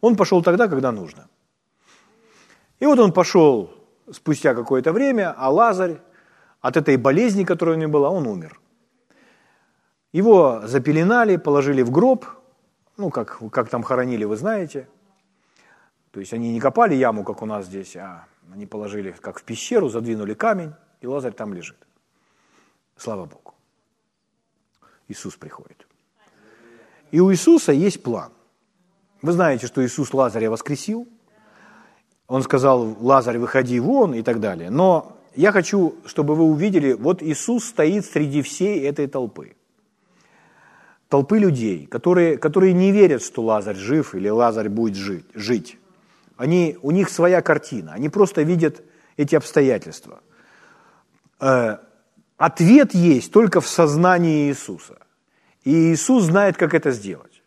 [0.00, 1.28] Он пошел тогда, когда нужно.
[2.80, 3.70] И вот он пошел
[4.12, 6.00] спустя какое-то время, а Лазарь
[6.60, 8.60] от этой болезни, которая у него была, он умер.
[10.12, 12.26] Его запеленали, положили в гроб,
[12.96, 14.88] ну, как, как там хоронили, вы знаете.
[16.10, 19.42] То есть они не копали яму, как у нас здесь, а они положили, как в
[19.42, 21.76] пещеру, задвинули камень, и Лазарь там лежит.
[22.96, 23.54] Слава Богу.
[25.08, 25.86] Иисус приходит.
[27.10, 28.32] И у Иисуса есть план.
[29.22, 31.06] Вы знаете, что Иисус Лазаря воскресил.
[32.28, 34.70] Он сказал, Лазарь, выходи вон и так далее.
[34.70, 39.54] Но я хочу, чтобы вы увидели, вот Иисус стоит среди всей этой толпы.
[41.08, 45.26] Толпы людей, которые, которые не верят, что Лазарь жив или Лазарь будет жить.
[45.34, 45.78] жить.
[46.36, 48.82] Они, у них своя картина, они просто видят
[49.16, 50.20] эти обстоятельства.
[51.40, 51.78] Э,
[52.36, 54.98] ответ есть только в сознании Иисуса.
[55.64, 57.42] И Иисус знает, как это сделать.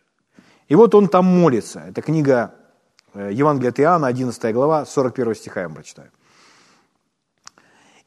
[0.70, 1.82] И вот он там молится.
[1.82, 2.54] Это книга
[3.14, 6.12] э, Евангелия от Иоанна, 11 глава, 41 стиха я вам прочитаю.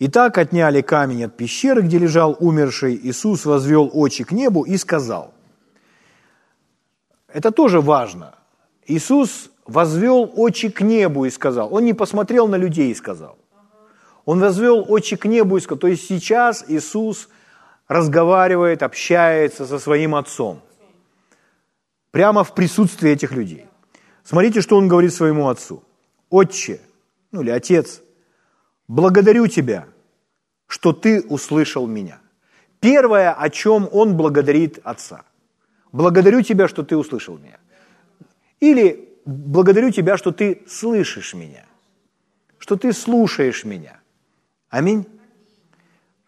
[0.04, 2.98] Итак, отняли камень от пещеры, где лежал умерший.
[3.02, 5.32] Иисус возвел очи к небу и сказал.
[7.28, 8.34] Это тоже важно.
[8.86, 11.72] Иисус возвел очи к небу и сказал.
[11.72, 13.38] Он не посмотрел на людей и сказал.
[14.24, 15.78] Он возвел очи к небу и сказал.
[15.78, 17.28] То есть сейчас Иисус
[17.86, 20.60] разговаривает, общается со своим Отцом.
[22.10, 23.66] Прямо в присутствии этих людей.
[24.24, 25.82] Смотрите, что он говорит своему Отцу.
[26.30, 26.80] Отче,
[27.32, 28.02] ну или Отец,
[28.88, 29.86] благодарю Тебя,
[30.66, 32.20] что Ты услышал меня.
[32.80, 35.24] Первое, о чем он благодарит Отца.
[35.92, 37.58] Благодарю Тебя, что Ты услышал меня.
[38.60, 41.66] Или благодарю Тебя, что Ты слышишь меня,
[42.58, 44.00] что Ты слушаешь меня.
[44.70, 45.06] Аминь.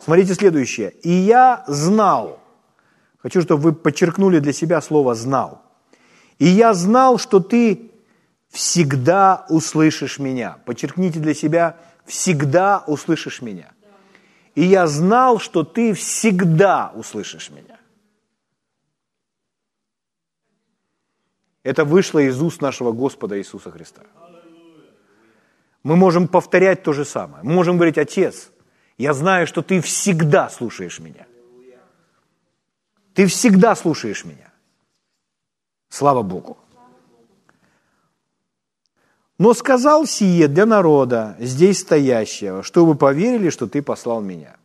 [0.04, 0.90] Смотрите следующее.
[1.02, 2.40] «И я знал».
[3.18, 5.63] Хочу, чтобы вы подчеркнули для себя слово «знал».
[6.38, 7.90] «И я знал, что Ты
[8.48, 10.58] всегда услышишь меня».
[10.64, 13.72] Подчеркните для себя «всегда услышишь меня».
[14.54, 17.78] «И я знал, что Ты всегда услышишь меня».
[21.64, 24.02] Это вышло из уст нашего Господа Иисуса Христа.
[25.82, 27.42] Мы можем повторять то же самое.
[27.42, 28.50] Мы можем говорить, Отец,
[28.98, 31.26] я знаю, что Ты всегда слушаешь меня.
[33.14, 34.52] Ты всегда слушаешь меня.
[35.88, 36.56] Слава Богу.
[39.38, 44.56] Но сказал сие для народа, здесь стоящего, чтобы поверили, что ты послал меня.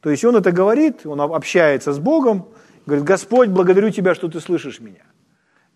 [0.00, 2.48] То есть он это говорит, он общается с Богом,
[2.86, 5.04] говорит, Господь, благодарю тебя, что ты слышишь меня.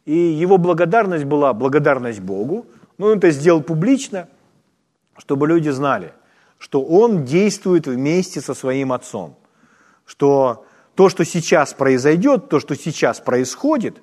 [0.04, 2.66] И его благодарность была благодарность Богу,
[2.98, 4.28] но он это сделал публично,
[5.16, 6.12] чтобы люди знали,
[6.58, 9.36] что он действует вместе со своим отцом,
[10.04, 10.64] что
[10.94, 14.02] то, что сейчас произойдет, то, что сейчас происходит,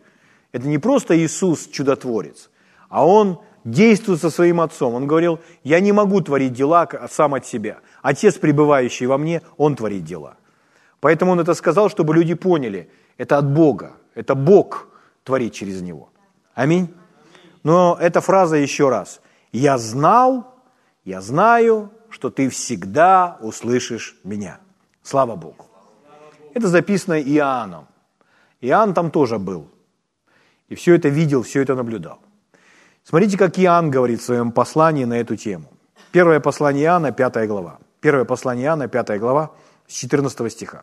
[0.54, 2.50] это не просто Иисус чудотворец,
[2.88, 4.94] а он действует со своим отцом.
[4.94, 7.80] Он говорил, я не могу творить дела сам от себя.
[8.02, 10.38] Отец, пребывающий во мне, он творит дела.
[11.00, 14.88] Поэтому он это сказал, чтобы люди поняли, это от Бога, это Бог
[15.24, 16.10] творить через него.
[16.54, 16.94] Аминь.
[17.64, 19.22] Но эта фраза еще раз.
[19.52, 20.54] Я знал,
[21.04, 24.60] я знаю, что ты всегда услышишь меня.
[25.02, 25.66] Слава Богу.
[26.54, 27.88] Это записано Иоанном.
[28.62, 29.73] Иоанн там тоже был.
[30.74, 32.20] И все это видел, все это наблюдал.
[33.04, 35.66] Смотрите, как Иоанн говорит в своем послании на эту тему.
[36.12, 37.78] Первое послание Иоанна, 5 глава.
[38.02, 39.52] Первое послание Иоанна, 5 глава,
[39.88, 40.82] с 14 стиха.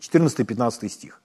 [0.00, 1.22] 14-15 стих.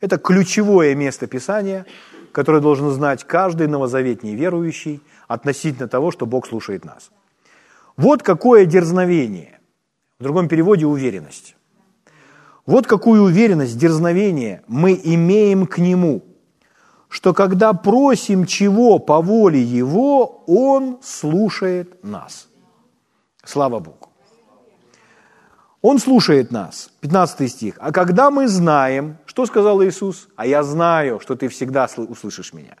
[0.00, 1.84] Это ключевое место Писания,
[2.30, 7.10] которое должен знать каждый новозаветний верующий относительно того, что Бог слушает нас.
[7.96, 9.58] Вот какое дерзновение.
[10.20, 11.56] В другом переводе уверенность.
[12.66, 16.22] Вот какую уверенность, дерзновение мы имеем к Нему,
[17.14, 22.48] что когда просим чего по воле Его, Он слушает нас.
[23.44, 24.08] Слава Богу.
[25.80, 26.90] Он слушает нас.
[27.02, 27.74] 15 стих.
[27.78, 30.26] А когда мы знаем, что сказал Иисус?
[30.34, 32.78] А я знаю, что ты всегда услышишь меня.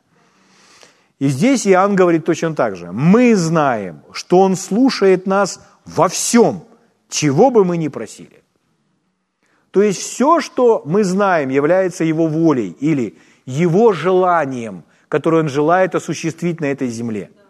[1.20, 2.90] И здесь Иоанн говорит точно так же.
[2.90, 6.64] Мы знаем, что Он слушает нас во всем,
[7.08, 8.42] чего бы мы ни просили.
[9.70, 13.16] То есть все, что мы знаем, является Его волей или
[13.46, 17.30] Его желанием, которое Он желает осуществить на этой земле–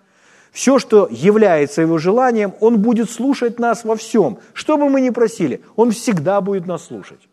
[0.55, 4.39] все, что является его желанием, он будет слушать нас во всем.
[4.53, 7.29] Что бы мы ни просили, он всегда будет нас слушать.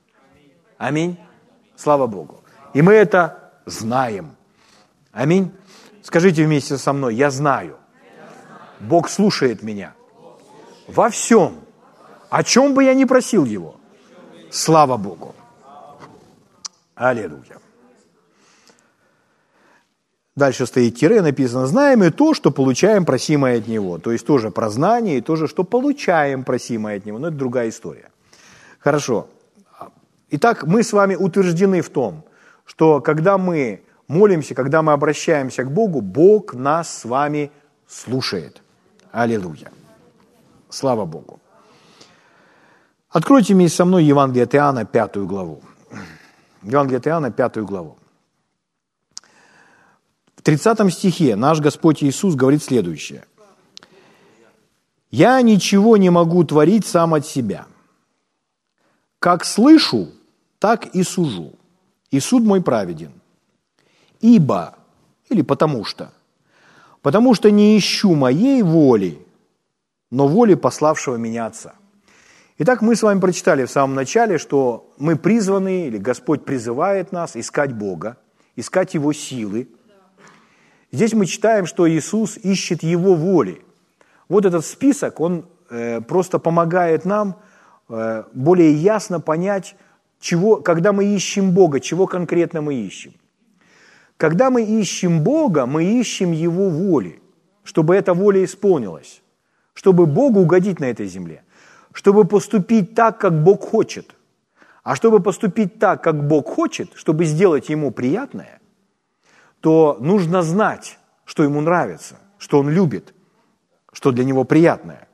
[0.79, 1.19] Аминь.
[1.75, 2.43] Слава Богу.
[2.73, 4.35] И мы это знаем.
[5.11, 5.51] Аминь.
[6.01, 7.77] Скажите вместе со мной, я знаю.
[8.79, 9.93] Бог слушает меня
[10.87, 11.59] во всем,
[12.31, 13.75] о чем бы я ни просил Его.
[14.49, 15.35] Слава Богу.
[16.95, 17.59] Аллилуйя.
[20.41, 23.99] Дальше стоит тире, написано, знаем и то, что получаем просимое от Него.
[23.99, 27.19] То есть тоже про знание и тоже, что получаем просимое от Него.
[27.19, 28.09] Но это другая история.
[28.79, 29.27] Хорошо.
[30.31, 32.23] Итак, мы с вами утверждены в том,
[32.65, 37.51] что когда мы молимся, когда мы обращаемся к Богу, Бог нас с вами
[37.87, 38.63] слушает.
[39.11, 39.71] Аллилуйя.
[40.69, 41.39] Слава Богу.
[43.11, 45.61] Откройте мне со мной Евангелие от Иоанна, пятую главу.
[46.63, 47.95] Евангелие от Иоанна, пятую главу.
[50.41, 53.25] В 30 стихе наш Господь Иисус говорит следующее.
[55.11, 57.67] «Я ничего не могу творить сам от себя.
[59.19, 60.09] Как слышу,
[60.57, 61.53] так и сужу.
[62.09, 63.11] И суд мой праведен.
[64.19, 64.73] Ибо,
[65.29, 66.11] или потому что,
[67.03, 69.19] потому что не ищу моей воли,
[70.09, 71.75] но воли пославшего меня Отца.
[72.57, 77.35] Итак, мы с вами прочитали в самом начале, что мы призваны, или Господь призывает нас
[77.35, 78.17] искать Бога,
[78.55, 79.67] искать Его силы.
[80.91, 83.61] Здесь мы читаем, что Иисус ищет Его воли.
[84.29, 87.35] Вот этот список, он э, просто помогает нам
[87.89, 89.75] э, более ясно понять,
[90.19, 93.13] чего, когда мы ищем Бога, чего конкретно мы ищем.
[94.17, 97.21] Когда мы ищем Бога, мы ищем Его воли,
[97.63, 99.21] чтобы эта воля исполнилась,
[99.73, 101.43] чтобы Богу угодить на этой земле–
[101.93, 104.15] чтобы поступить так, как Бог хочет.
[104.83, 108.60] А чтобы поступить так, как Бог хочет, чтобы сделать Ему приятное,
[109.61, 113.13] то нужно знать, что Ему нравится, что Он любит,
[113.93, 115.07] что для Него приятное.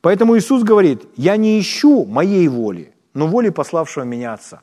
[0.00, 4.62] Поэтому Иисус говорит, я не ищу моей воли, но воли пославшего меня Отца.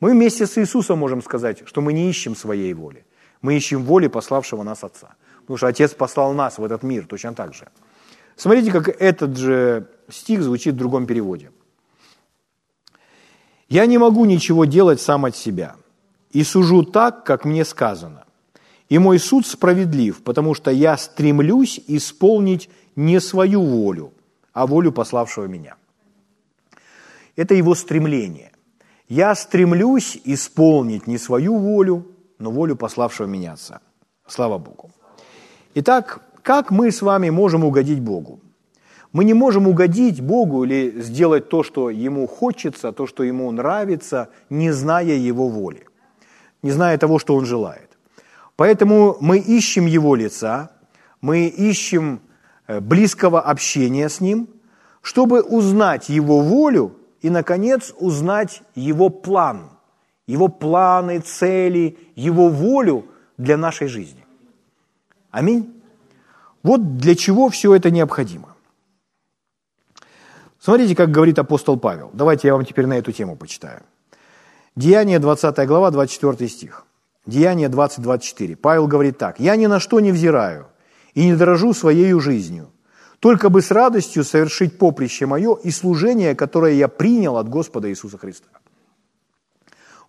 [0.00, 3.04] Мы вместе с Иисусом можем сказать, что мы не ищем своей воли.
[3.42, 5.14] Мы ищем воли пославшего нас Отца.
[5.40, 7.68] Потому что Отец послал нас в этот мир точно так же.
[8.36, 11.50] Смотрите, как этот же стих звучит в другом переводе.
[13.68, 15.76] «Я не могу ничего делать сам от себя,
[16.30, 18.24] и сужу так, как мне сказано.
[18.88, 24.12] И мой суд справедлив, потому что я стремлюсь исполнить не свою волю,
[24.52, 25.76] а волю пославшего меня».
[27.36, 28.52] Это его стремление.
[29.08, 32.06] Я стремлюсь исполнить не свою волю,
[32.38, 33.80] но волю пославшего меня Отца.
[34.26, 34.90] Слава Богу.
[35.74, 38.40] Итак, как мы с вами можем угодить Богу?
[39.12, 44.28] Мы не можем угодить Богу или сделать то, что Ему хочется, то, что Ему нравится,
[44.50, 45.86] не зная Его воли,
[46.62, 47.90] не зная того, что Он желает.
[48.56, 50.70] Поэтому мы ищем Его лица,
[51.20, 52.20] мы ищем
[52.66, 54.48] э, близкого общения с Ним,
[55.02, 59.70] чтобы узнать Его волю и, наконец, узнать Его план,
[60.26, 63.06] Его планы, цели, Его волю
[63.38, 64.24] для нашей жизни.
[65.30, 65.82] Аминь.
[66.62, 68.54] Вот для чего все это необходимо.
[70.58, 72.10] Смотрите, как говорит апостол Павел.
[72.12, 73.82] Давайте я вам теперь на эту тему почитаю.
[74.76, 76.86] Деяние 20 глава, 24 стих.
[77.26, 78.56] Деяние 20, 24.
[78.56, 79.40] Павел говорит так.
[79.40, 80.66] «Я ни на что не взираю
[81.14, 82.70] и не дорожу своей жизнью,
[83.18, 88.16] только бы с радостью совершить поприще мое и служение, которое я принял от Господа Иисуса
[88.16, 88.48] Христа».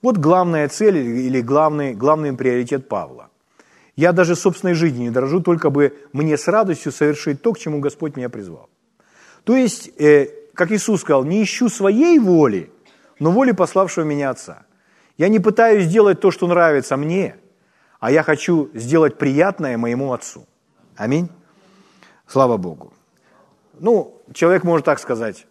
[0.02, 3.30] Вот главная цель или главный, главный приоритет Павла.
[3.96, 7.80] Я даже собственной жизни не дорожу, только бы мне с радостью совершить то, к чему
[7.80, 8.70] Господь меня призвал.
[9.44, 12.72] То есть, э, как Иисус сказал, не ищу своей воли,
[13.22, 14.64] но воли пославшего меня Отца.
[15.16, 17.36] Я не пытаюсь сделать то, что нравится мне,
[18.00, 20.48] а я хочу сделать приятное моему Отцу.
[20.96, 21.30] Аминь.
[22.26, 22.94] Слава Богу.
[23.80, 25.46] Ну, человек может так сказать,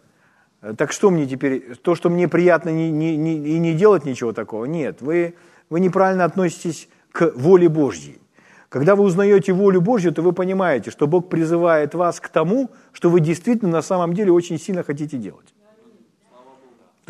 [0.77, 4.33] так что мне теперь, то, что мне приятно, не, не, не, и не делать ничего
[4.33, 4.65] такого?
[4.65, 5.35] Нет, вы,
[5.69, 8.21] вы неправильно относитесь к воле Божьей.
[8.67, 13.09] Когда вы узнаете волю Божью, то вы понимаете, что Бог призывает вас к тому, что
[13.09, 15.50] вы действительно на самом деле очень сильно хотите делать.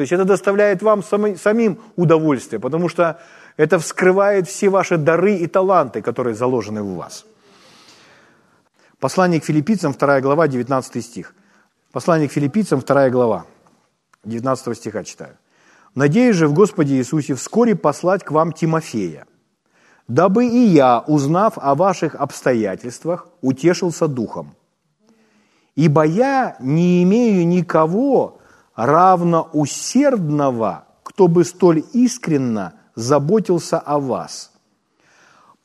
[0.02, 3.20] То есть это доставляет вам самим удовольствие, потому что
[3.56, 7.24] это вскрывает все ваши дары и таланты, которые заложены в вас.
[9.00, 11.36] Послание к филиппийцам, 2 глава, 19 стих.
[11.92, 13.46] Послание к филиппийцам, 2 глава,
[14.24, 15.38] 19 стиха читаю.
[15.94, 19.28] «Надеюсь же в Господе Иисусе вскоре послать к вам Тимофея,
[20.08, 24.56] дабы и я, узнав о ваших обстоятельствах, утешился духом.
[25.76, 28.41] Ибо я не имею никого
[28.86, 34.52] равно усердного, кто бы столь искренно заботился о вас.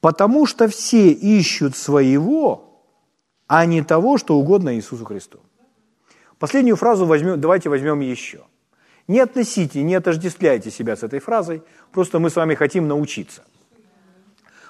[0.01, 2.83] Потому что все ищут своего,
[3.47, 5.41] а не того, что угодно Иисусу Христу.
[6.39, 8.45] Последнюю фразу возьмем, давайте возьмем еще.
[9.09, 11.63] Не относите, не отождествляйте себя с этой фразой,
[11.93, 13.43] просто мы с вами хотим научиться–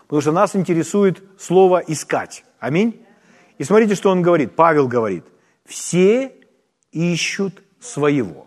[0.07, 2.45] потому что нас интересует слово «искать».
[2.59, 3.05] Аминь.
[3.59, 4.55] И смотрите, что он говорит.
[4.55, 5.25] Павел говорит,
[5.65, 6.33] все
[6.93, 8.47] ищут своего.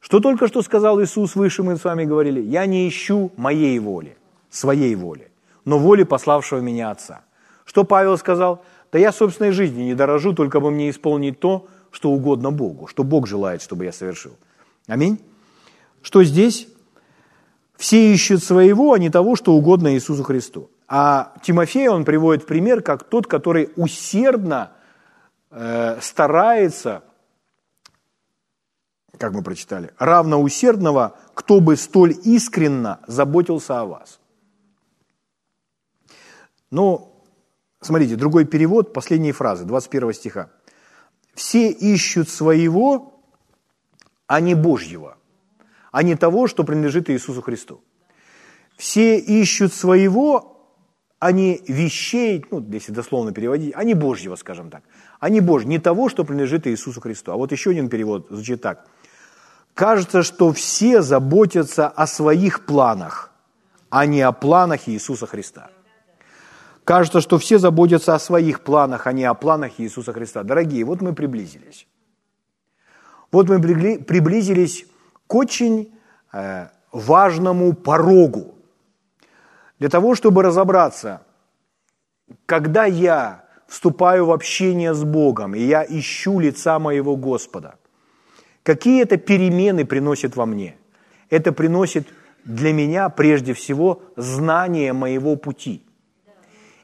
[0.00, 4.16] Что только что сказал Иисус выше, мы с вами говорили, я не ищу моей воли,
[4.50, 5.30] своей воли,
[5.64, 7.22] но воли пославшего меня Отца.
[7.64, 8.64] Что Павел сказал?
[8.92, 13.04] Да я собственной жизни не дорожу, только бы мне исполнить то, что угодно Богу, что
[13.04, 14.32] Бог желает, чтобы я совершил.
[14.86, 15.20] Аминь.
[16.00, 16.68] что здесь
[17.76, 20.70] все ищут своего, а не того, что угодно Иисусу Христу.
[20.88, 24.72] А Тимофея он приводит пример как тот, который усердно
[25.50, 27.02] э, старается,
[29.18, 34.20] как мы прочитали, равно усердного, кто бы столь искренно заботился о вас.
[36.70, 37.22] Но,
[37.80, 40.50] смотрите, другой перевод, последние фразы, 21 стиха.
[41.34, 43.20] «Все ищут своего,
[44.26, 45.16] а не Божьего,
[45.92, 47.82] а не того, что принадлежит Иисусу Христу.
[48.76, 50.58] Все ищут своего,
[51.18, 54.84] а не вещей, ну, если дословно переводить, а не Божьего, скажем так,
[55.18, 57.32] а не Божьего, не того, что принадлежит Иисусу Христу.
[57.32, 58.86] А вот еще один перевод звучит так.
[59.78, 63.30] Кажется, что все заботятся о своих планах,
[63.90, 65.70] а не о планах Иисуса Христа.
[66.82, 70.42] Кажется, что все заботятся о своих планах, а не о планах Иисуса Христа.
[70.42, 71.86] Дорогие, вот мы приблизились.
[73.30, 74.84] Вот мы приблизились
[75.28, 75.96] к очень
[76.32, 78.56] э, важному порогу.
[79.78, 81.20] Для того, чтобы разобраться,
[82.46, 87.76] когда я вступаю в общение с Богом, и я ищу лица моего Господа,
[88.68, 90.76] какие это перемены приносит во мне?
[91.30, 92.06] Это приносит
[92.44, 95.82] для меня прежде всего знание моего пути.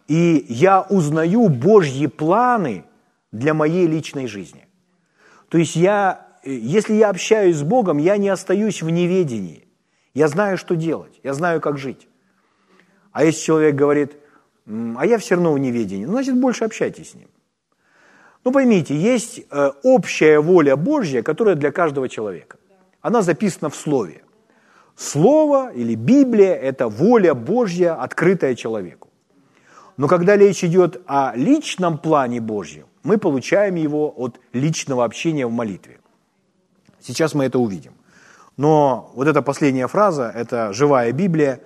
[0.09, 2.85] И я узнаю Божьи планы
[3.33, 4.67] для моей личной жизни.
[5.51, 9.67] То есть я если я общаюсь с Богом, я не остаюсь в неведении.
[10.15, 12.09] Я знаю, что делать, я знаю, как жить.
[13.13, 14.17] А если человек говорит,
[14.67, 17.29] а я все равно в неведении, значит, больше общайтесь с ним.
[18.45, 22.59] Ну, поймите, есть э, общая воля Божья, которая для каждого человека.
[23.01, 24.23] Она записана в Слове.
[24.97, 29.09] Слово или Библия– это воля Божья, открытая человеку.
[29.97, 35.53] Но когда речь идет о личном плане Божьем, мы получаем его от личного общения в
[35.53, 35.99] молитве.
[37.01, 37.93] Сейчас мы это увидим.
[38.57, 41.61] Но вот эта последняя фраза, это живая Библия,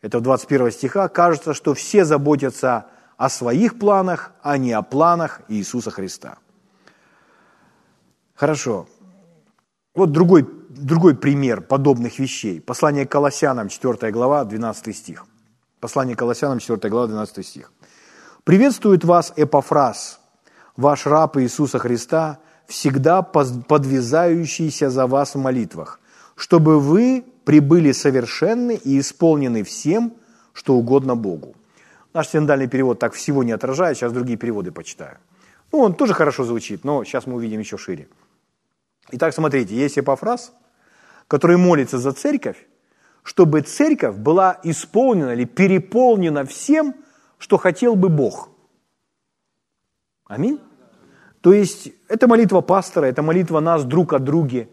[0.00, 2.86] это в 21 стиха, кажется, что все заботятся
[3.16, 6.38] о своих планах, а не о планах Иисуса Христа.
[8.34, 8.86] Хорошо.
[9.94, 12.60] Вот другой, другой пример подобных вещей.
[12.60, 15.26] Послание к Колоссянам, 4 глава, 12 стих.
[15.80, 17.72] Послание к Колоссянам, 4 глава, 12 стих.
[18.42, 20.20] «Приветствует вас Эпофраз,
[20.76, 26.00] ваш раб Иисуса Христа, всегда подвязающийся за вас в молитвах,
[26.34, 30.14] чтобы вы прибыли совершенны и исполнены всем,
[30.52, 31.54] что угодно Богу.
[32.14, 35.18] Наш синдальный перевод так всего не отражает, сейчас другие переводы почитаю.
[35.72, 38.06] Ну, он тоже хорошо звучит, но сейчас мы увидим еще шире.
[39.10, 40.54] Итак, смотрите, есть эпофраз,
[41.26, 42.56] который молится за церковь,
[43.24, 46.94] чтобы церковь была исполнена или переполнена всем,
[47.38, 48.48] что хотел бы Бог.
[50.26, 50.60] Аминь.
[51.40, 54.68] То есть это молитва пастора, это молитва нас друг о друге,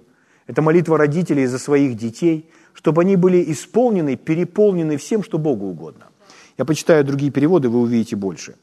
[0.46, 6.11] это молитва родителей за своих детей, чтобы они были исполнены, переполнены всем, что Богу угодно.
[6.58, 8.56] Я почитаю другие переводы, вы увидите больше.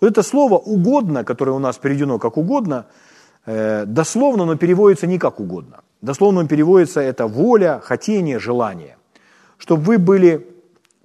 [0.00, 2.86] Вот это слово «угодно», которое у нас переведено как «угодно»,
[3.46, 5.80] э, дословно оно переводится не как угодно.
[6.02, 8.96] Дословно переводится это воля, хотение, желание.
[9.58, 10.46] Чтобы вы были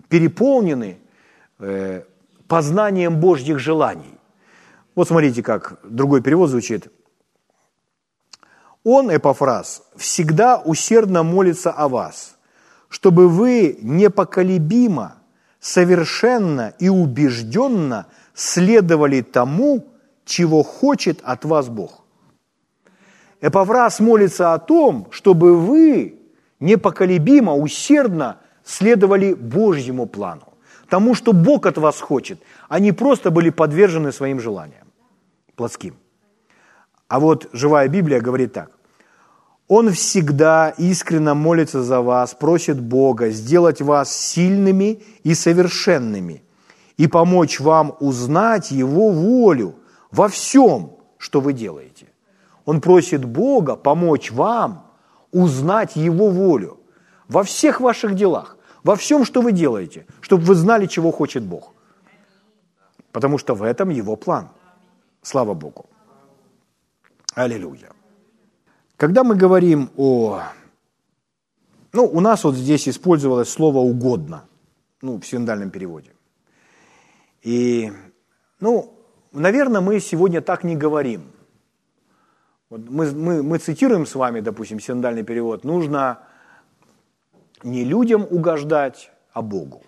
[0.09, 0.97] переполнены
[1.59, 2.03] э,
[2.47, 4.17] познанием Божьих желаний.
[4.95, 6.91] Вот смотрите, как другой перевод звучит.
[8.83, 12.37] Он, Эпофраз, всегда усердно молится о вас,
[12.89, 15.18] чтобы вы непоколебимо,
[15.59, 19.85] совершенно и убежденно следовали тому,
[20.25, 22.05] чего хочет от вас Бог.
[23.41, 26.19] Эпофраз молится о том, чтобы вы
[26.59, 30.53] непоколебимо, усердно следовали Божьему плану,
[30.89, 34.87] тому, что Бог от вас хочет, а не просто были подвержены своим желаниям
[35.55, 35.97] плотским.
[37.09, 38.78] А вот живая Библия говорит так.
[39.69, 46.43] Он всегда искренне молится за вас, просит Бога сделать вас сильными и совершенными
[46.97, 49.75] и помочь вам узнать Его волю
[50.11, 52.07] во всем, что вы делаете.
[52.65, 54.85] Он просит Бога помочь вам
[55.31, 56.79] узнать Его волю
[57.29, 61.73] во всех ваших делах, во всем, что вы делаете, чтобы вы знали, чего хочет Бог.
[63.13, 64.49] Потому что в этом Его план–
[65.21, 65.85] Слава Богу.
[67.35, 67.89] Аллилуйя.
[68.99, 70.41] Когда мы говорим о...
[71.93, 74.43] Ну, у нас вот здесь использовалось слово «угодно»,
[75.01, 76.11] ну, в синдальном переводе.
[77.41, 77.93] И,
[78.59, 78.93] ну,
[79.31, 81.21] наверное, мы сегодня так не говорим.
[82.69, 86.19] Вот мы, мы, мы цитируем с вами, допустим, синдальный перевод, нужно
[87.63, 89.81] не людям угождать, а Богу.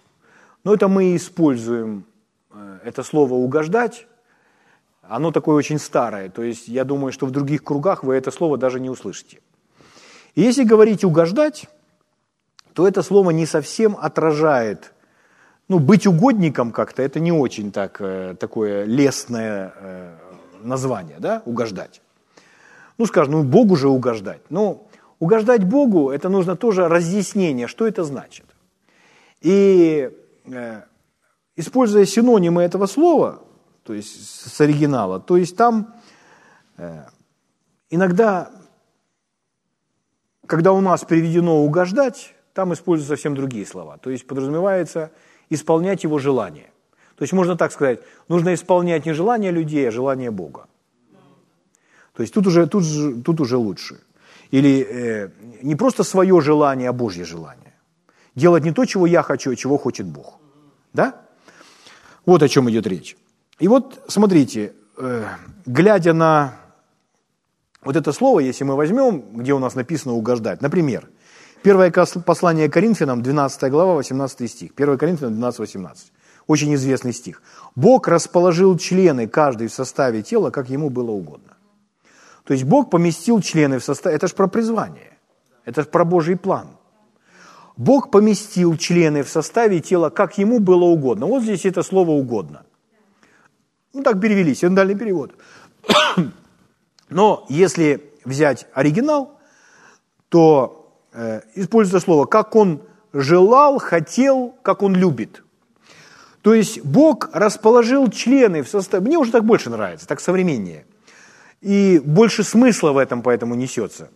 [0.64, 2.06] Но это мы используем
[2.54, 4.08] э, это слово «угождать»
[5.02, 8.58] оно такое очень старое, то есть я думаю, что в других кругах вы это слово
[8.58, 9.40] даже не услышите.
[10.36, 11.68] И если говорить «угождать»,
[12.74, 14.94] то это слово не совсем отражает,
[15.68, 20.16] ну, быть угодником как-то, это не очень так, э, такое лестное э,
[20.64, 22.02] название, да, угождать.
[22.98, 24.42] Ну, скажем, ну, Богу же угождать.
[24.50, 24.88] Ну,
[25.20, 28.46] угождать Богу, это нужно тоже разъяснение, что это значит.
[29.42, 30.12] И
[30.46, 30.82] э,
[31.56, 33.42] используя синонимы этого слова,
[33.92, 35.94] то есть с оригинала, то есть там
[36.78, 37.04] э,
[37.90, 38.50] иногда,
[40.48, 43.98] когда у нас переведено угождать, там используются совсем другие слова.
[43.98, 45.12] То есть подразумевается
[45.50, 46.72] исполнять его желание.
[47.18, 50.68] То есть можно так сказать, нужно исполнять не желание людей, а желание Бога.
[52.14, 52.86] То есть тут уже, тут,
[53.26, 54.00] тут уже лучше.
[54.52, 55.30] Или э,
[55.64, 57.74] не просто свое желание, а Божье желание.
[58.36, 60.40] Делать не то, чего я хочу, а чего хочет Бог.
[60.94, 61.26] Да?
[62.26, 63.18] Вот о чем идет речь.
[63.62, 65.26] И вот смотрите, э,
[65.68, 66.56] глядя на
[67.84, 71.08] вот это слово, если мы возьмем, где у нас написано «угождать», например,
[71.62, 71.92] первое
[72.26, 76.12] послание Коринфянам, 12 глава, 18 стих, 1 Коринфянам 12, 18,
[76.48, 77.44] очень известный стих.
[77.76, 81.54] «Бог расположил члены каждый в составе тела, как ему было угодно».
[82.46, 85.18] То есть Бог поместил члены в составе, это же про призвание,
[85.66, 86.68] это же про Божий план–
[87.78, 91.26] Бог поместил члены в составе тела, как ему было угодно.
[91.26, 92.64] Вот здесь это слово «угодно».
[93.94, 95.34] Ну, так перевели, синдальный перевод.
[97.10, 99.40] Но если взять оригинал,
[100.30, 102.82] то э, используется слово «как он
[103.14, 105.44] желал, хотел, как он любит».
[106.42, 109.06] То есть Бог расположил члены в составе...
[109.06, 110.86] Мне уже так больше нравится, так современнее.
[111.62, 114.10] И больше смысла в этом поэтому несется.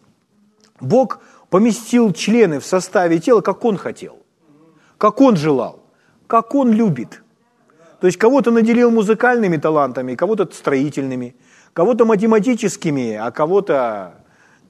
[0.80, 1.20] Бог
[1.50, 4.18] поместил члены в составе тела, как он хотел,
[4.98, 5.84] как он желал,
[6.28, 7.22] как он любит.
[8.00, 11.36] То есть кого-то наделил музыкальными талантами, кого-то строительными,
[11.74, 14.16] кого-то математическими, а кого-то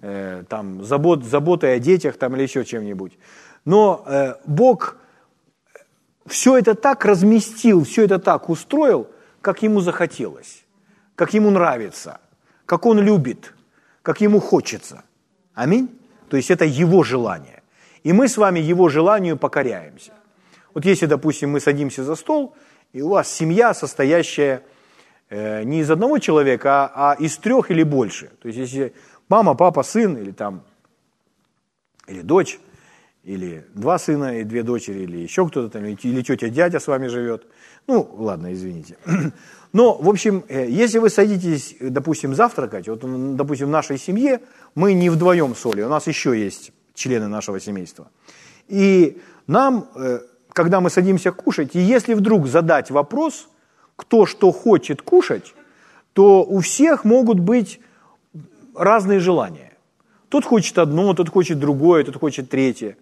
[0.02, 3.18] э, там забот, заботой о детях там, или еще чем-нибудь.
[3.66, 4.98] Но э, Бог
[6.26, 9.08] все это так разместил, все это так устроил,
[9.42, 10.66] как ему захотелось,
[11.16, 12.20] как ему нравится,
[12.66, 13.54] как он любит,
[14.02, 15.04] как ему хочется.
[15.54, 15.90] Аминь.
[16.30, 17.62] То есть это его желание.
[18.04, 20.14] И мы с вами его желанию покоряемся.
[20.74, 22.56] Вот если, допустим, мы садимся за стол,
[22.96, 24.64] и у вас семья, состоящая
[25.30, 28.32] э, не из одного человека, а, а из трех или больше.
[28.42, 28.94] То есть если
[29.28, 30.64] мама, папа, сын, или там,
[32.08, 32.58] или дочь,
[33.26, 37.08] или два сына и две дочери, или еще кто-то там, или тетя, дядя с вами
[37.08, 37.46] живет.
[37.86, 38.96] Ну, ладно, извините.
[39.74, 43.02] Но, в общем, э, если вы садитесь, допустим, завтракать, вот,
[43.36, 44.40] допустим, в нашей семье
[44.74, 48.10] мы не вдвоем с Олей, у нас еще есть члены нашего семейства.
[48.70, 50.20] И нам, э,
[50.56, 53.50] когда мы садимся кушать, и если вдруг задать вопрос,
[53.98, 55.54] кто что хочет кушать,
[56.14, 57.82] то у всех могут быть
[58.74, 59.74] разные желания.
[60.30, 62.96] Тот хочет одно, тот хочет другое, тот хочет третье.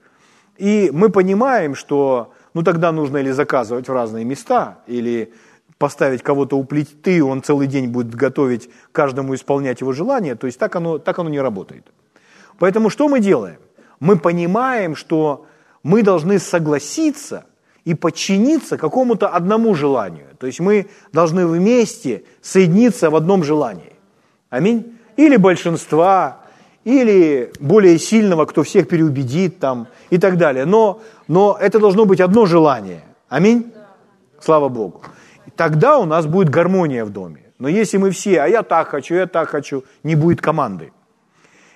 [0.58, 5.32] И мы понимаем, что ну тогда нужно или заказывать в разные места, или
[5.78, 10.58] поставить кого-то у плиты, он целый день будет готовить, каждому исполнять его желание, то есть
[10.58, 11.86] так оно, так оно не работает.
[12.58, 13.60] Поэтому что мы делаем?
[14.00, 15.46] Мы понимаем, что
[15.84, 17.46] мы должны согласиться
[17.86, 20.28] и подчиниться какому-то одному желанию.
[20.40, 23.94] То есть мы должны вместе соединиться в одном желании.
[24.50, 24.98] Аминь.
[25.18, 26.40] Или большинства,
[26.86, 30.66] или более сильного, кто всех переубедит там и так далее.
[30.66, 33.04] Но, но это должно быть одно желание.
[33.30, 33.72] Аминь.
[34.40, 35.02] Слава Богу
[35.56, 37.42] тогда у нас будет гармония в доме.
[37.60, 40.92] Но если мы все, а я так хочу, я так хочу, не будет команды.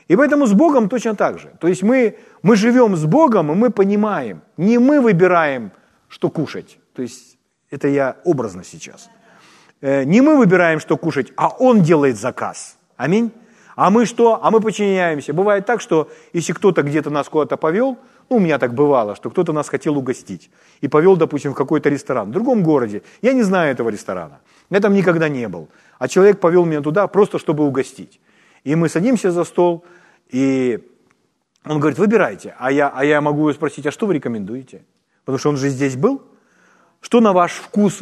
[0.08, 1.52] И поэтому с Богом точно так же.
[1.60, 5.72] То есть мы, мы живем с Богом, и мы понимаем, не мы выбираем,
[6.08, 6.80] что кушать.
[6.94, 7.38] То есть
[7.70, 9.10] это я образно сейчас.
[9.82, 12.78] Э, не мы выбираем, что кушать, а Он делает заказ.
[12.96, 13.32] Аминь.
[13.76, 14.40] А мы что?
[14.42, 15.34] А мы подчиняемся.
[15.34, 17.98] Бывает так, что если кто-то где-то нас куда-то повел,
[18.30, 20.50] ну, у меня так бывало, что кто-то нас хотел угостить
[20.82, 23.04] и повел, допустим, в какой-то ресторан в другом городе.
[23.22, 24.40] Я не знаю этого ресторана,
[24.70, 25.70] я там никогда не был.
[26.00, 28.20] А человек повел меня туда просто, чтобы угостить.
[28.64, 29.86] И мы садимся за стол,
[30.30, 30.80] и
[31.66, 32.56] он говорит, выбирайте.
[32.58, 34.86] А я, а я могу спросить, а что вы рекомендуете?
[35.26, 36.22] Потому что он же здесь был.
[37.02, 38.00] Что на ваш вкус,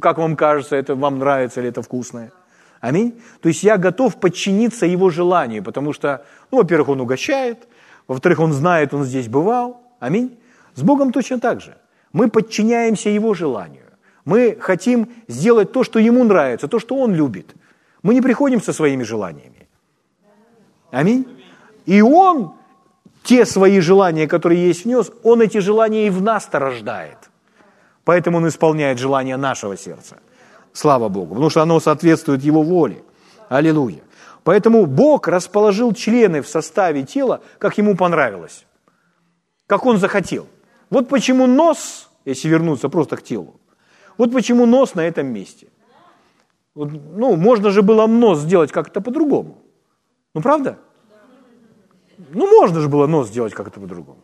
[0.00, 2.32] как вам кажется, это вам нравится или это вкусное?
[2.80, 3.20] Аминь.
[3.40, 7.66] То есть я готов подчиниться его желанию, потому что, ну, во-первых, он угощает,
[8.06, 9.80] во-вторых, он знает, он здесь бывал.
[9.98, 10.38] Аминь.
[10.74, 11.76] С Богом точно так же.
[12.12, 13.84] Мы подчиняемся Его желанию.
[14.24, 17.54] Мы хотим сделать то, что Ему нравится, то, что Он любит.
[18.02, 19.68] Мы не приходим со своими желаниями.
[20.90, 21.26] Аминь.
[21.86, 22.52] И Он,
[23.22, 27.30] те свои желания, которые есть внес, Он эти желания и в нас-то рождает.
[28.04, 30.18] Поэтому Он исполняет желания нашего сердца.
[30.72, 33.02] Слава Богу, потому что оно соответствует Его воле.
[33.48, 34.02] Аллилуйя.
[34.44, 38.66] Поэтому Бог расположил члены в составе тела, как ему понравилось.
[39.66, 40.46] как он захотел.
[40.90, 43.60] Вот почему нос, если вернуться просто к телу,
[44.16, 45.68] вот почему нос на этом месте.
[46.74, 49.58] Вот, ну, можно же было нос сделать как-то по-другому.
[50.34, 50.78] Ну, правда?
[52.18, 54.18] Ну, можно же было нос сделать как-то по-другому.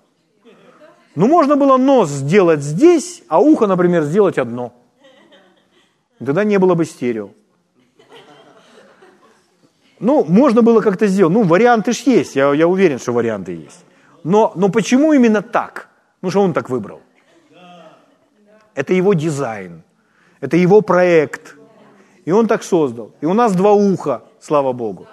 [1.15, 4.73] Ну, можно было нос сделать здесь, а ухо, например, сделать одно.
[6.19, 7.31] Тогда не было бы стерео.
[10.01, 11.35] Ну, можно было как-то сделать.
[11.35, 13.85] Ну, варианты ж есть, я, я уверен, что варианты есть.
[14.25, 15.89] Но, но почему именно так?
[16.23, 17.01] Ну, что он так выбрал?
[18.75, 19.83] Это его дизайн,
[20.41, 21.57] это его проект.
[22.25, 23.11] И он так создал.
[23.21, 25.07] И у нас два уха, слава Богу.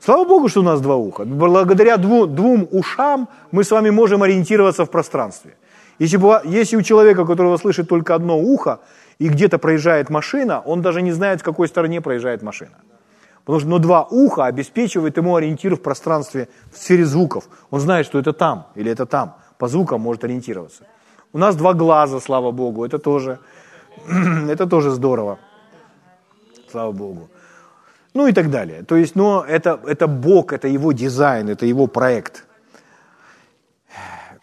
[0.00, 1.24] Слава Богу, что у нас два уха.
[1.24, 5.56] Благодаря двум, двум ушам мы с вами можем ориентироваться в пространстве.
[5.98, 8.80] Если, если у человека, которого слышит только одно ухо,
[9.18, 12.78] и где-то проезжает машина, он даже не знает, в какой стороне проезжает машина.
[13.44, 17.44] Потому что ну, два уха обеспечивают ему ориентир в пространстве в сфере звуков.
[17.70, 19.36] Он знает, что это там или это там.
[19.58, 20.84] По звукам может ориентироваться.
[21.34, 23.38] У нас два глаза, слава Богу, это тоже,
[24.48, 25.38] это тоже здорово.
[26.70, 27.28] Слава Богу.
[28.14, 28.82] Ну и так далее.
[28.82, 32.46] То есть, но это, это Бог, это его дизайн, это его проект.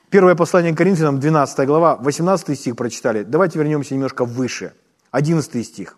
[0.10, 3.24] Первое послание к Коринфянам, 12 глава, 18 стих прочитали.
[3.24, 4.74] Давайте вернемся немножко выше.
[5.12, 5.98] 11 стих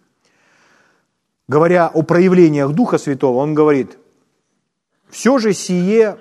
[1.49, 3.97] говоря о проявлениях Духа Святого, он говорит,
[5.09, 6.17] все же сие,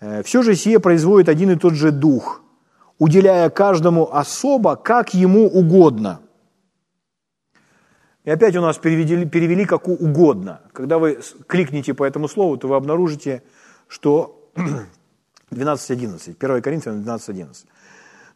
[0.00, 2.42] э, все же сие производит один и тот же Дух,
[2.98, 6.20] уделяя каждому особо, как ему угодно.
[8.24, 10.60] И опять у нас перевели, перевели как угодно.
[10.72, 13.42] Когда вы кликните по этому слову, то вы обнаружите,
[13.88, 14.50] что
[15.50, 17.48] 12.11, 1 Коринфянам 12.11,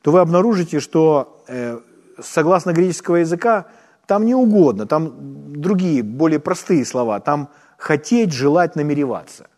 [0.02, 1.78] то вы обнаружите, что э,
[2.22, 3.66] согласно греческого языка,
[4.06, 5.12] там не угодно, там
[5.52, 7.20] другие, более простые слова.
[7.20, 9.48] Там хотеть, желать, намереваться.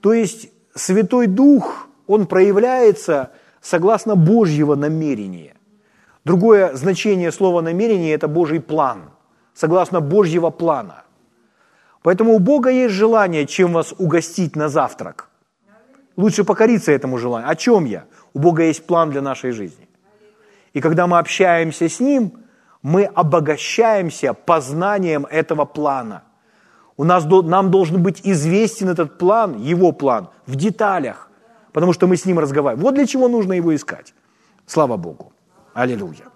[0.00, 3.30] То есть Святой Дух, Он проявляется
[3.60, 5.54] согласно Божьего намерения.
[6.24, 9.10] Другое значение слова намерение– это Божий план,
[9.60, 10.94] согласно Божьего плана.
[12.02, 15.28] Поэтому у Бога есть желание, чем вас угостить на завтрак.
[16.16, 17.50] Лучше покориться этому желанию.
[17.50, 18.04] О чем я?
[18.34, 19.86] У Бога есть план для нашей жизни.
[20.74, 22.32] И когда мы общаемся с Ним–
[22.82, 26.22] мы обогащаемся познанием этого плана.
[26.96, 31.30] У нас, нам должен быть известен этот план, его план, в деталях,
[31.72, 32.84] потому что мы с ним разговариваем.
[32.84, 34.14] Вот для чего нужно его искать.
[34.66, 35.32] Слава Богу.
[35.74, 36.29] Аллилуйя.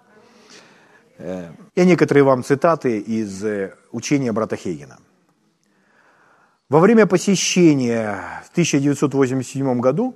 [1.24, 4.98] Я некоторые вам цитаты из э, учения брата Хейгена.
[6.68, 10.14] Во время посещения в 1987 году,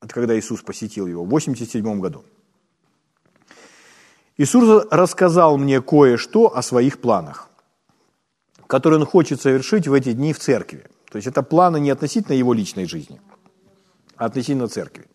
[0.00, 2.24] это когда Иисус посетил его, в 1987 году,
[4.36, 7.48] Иисус рассказал мне кое-что о своих планах,
[8.68, 10.84] которые он хочет совершить в эти дни в церкви.
[11.10, 13.20] То есть это планы не относительно его личной жизни,
[14.16, 15.06] а относительно церкви.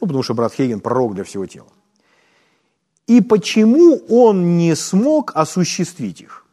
[0.00, 1.68] Ну, потому что брат Хейген– пророк для всего тела.
[3.06, 6.46] И почему он не смог осуществить их?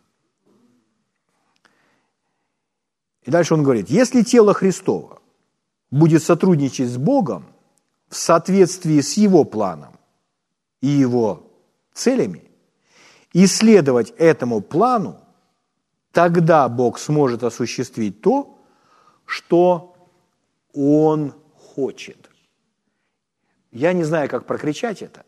[3.24, 5.22] И дальше он говорит, если тело Христово
[5.92, 7.46] будет сотрудничать с Богом
[8.10, 10.00] в соответствии с его планом
[10.82, 11.44] и его
[11.94, 12.50] целями
[13.34, 15.20] и следовать этому плану,
[16.12, 18.58] тогда Бог сможет осуществить то,
[19.26, 19.96] что
[20.74, 21.34] Он
[21.76, 22.30] хочет.
[23.72, 25.26] Я не знаю, как прокричать это,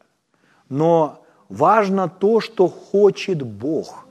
[0.70, 4.06] но важно то, что хочет Бог.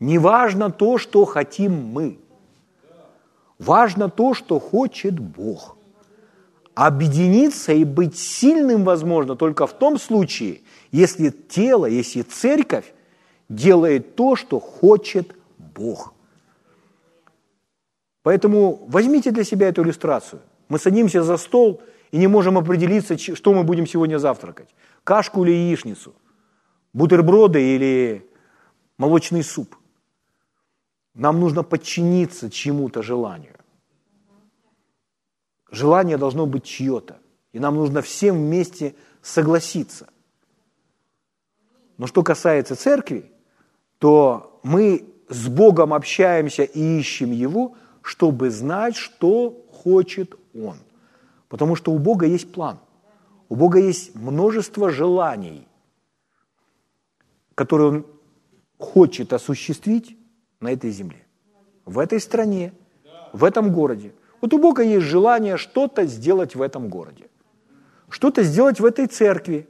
[0.00, 2.18] Не важно то, что хотим мы.
[3.58, 5.76] Важно то, что хочет Бог.
[6.74, 12.92] Объединиться и быть сильным возможно только в том случае, если тело, если церковь
[13.48, 16.14] делает то, что хочет Бог.
[18.22, 20.40] Поэтому возьмите для себя эту иллюстрацию.
[20.68, 21.80] Мы садимся за стол
[22.14, 24.68] и не можем определиться, что мы будем сегодня завтракать.
[25.02, 26.14] Кашку или яичницу,
[26.92, 28.30] бутерброды или
[28.98, 29.74] молочный суп.
[31.14, 33.56] Нам нужно подчиниться чему-то желанию.
[35.72, 37.18] Желание должно быть чье-то.
[37.52, 40.06] И нам нужно всем вместе согласиться.
[41.98, 43.32] Но что касается церкви,
[43.98, 50.78] то мы с Богом общаемся и ищем Его, чтобы знать, что хочет Он.
[51.48, 52.78] Потому что у Бога есть план.
[53.48, 55.68] У Бога есть множество желаний,
[57.54, 58.06] которые Он
[58.78, 60.16] хочет осуществить
[60.60, 61.26] на этой земле,
[61.84, 62.72] в этой стране,
[63.32, 64.14] в этом городе.
[64.40, 67.28] Вот у Бога есть желание что-то сделать в этом городе,
[68.08, 69.68] что-то сделать в этой церкви,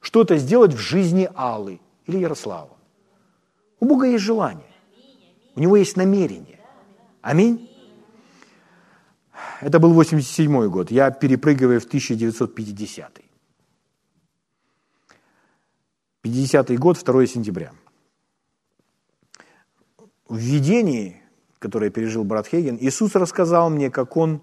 [0.00, 2.76] что-то сделать в жизни Аллы или Ярослава.
[3.80, 4.72] У Бога есть желание,
[5.54, 6.60] у Него есть намерение.
[7.22, 7.70] Аминь.
[9.60, 10.90] Это был 87 год.
[10.90, 13.20] Я перепрыгиваю в 1950.
[16.22, 17.72] 50 год, 2 сентября.
[20.28, 21.22] В видении,
[21.58, 24.40] которое пережил брат Хейген, Иисус рассказал мне, как Он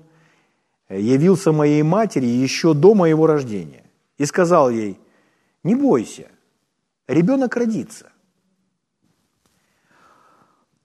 [0.89, 3.83] явился моей матери еще до моего рождения
[4.17, 4.99] и сказал ей,
[5.63, 6.29] не бойся,
[7.07, 8.11] ребенок родится.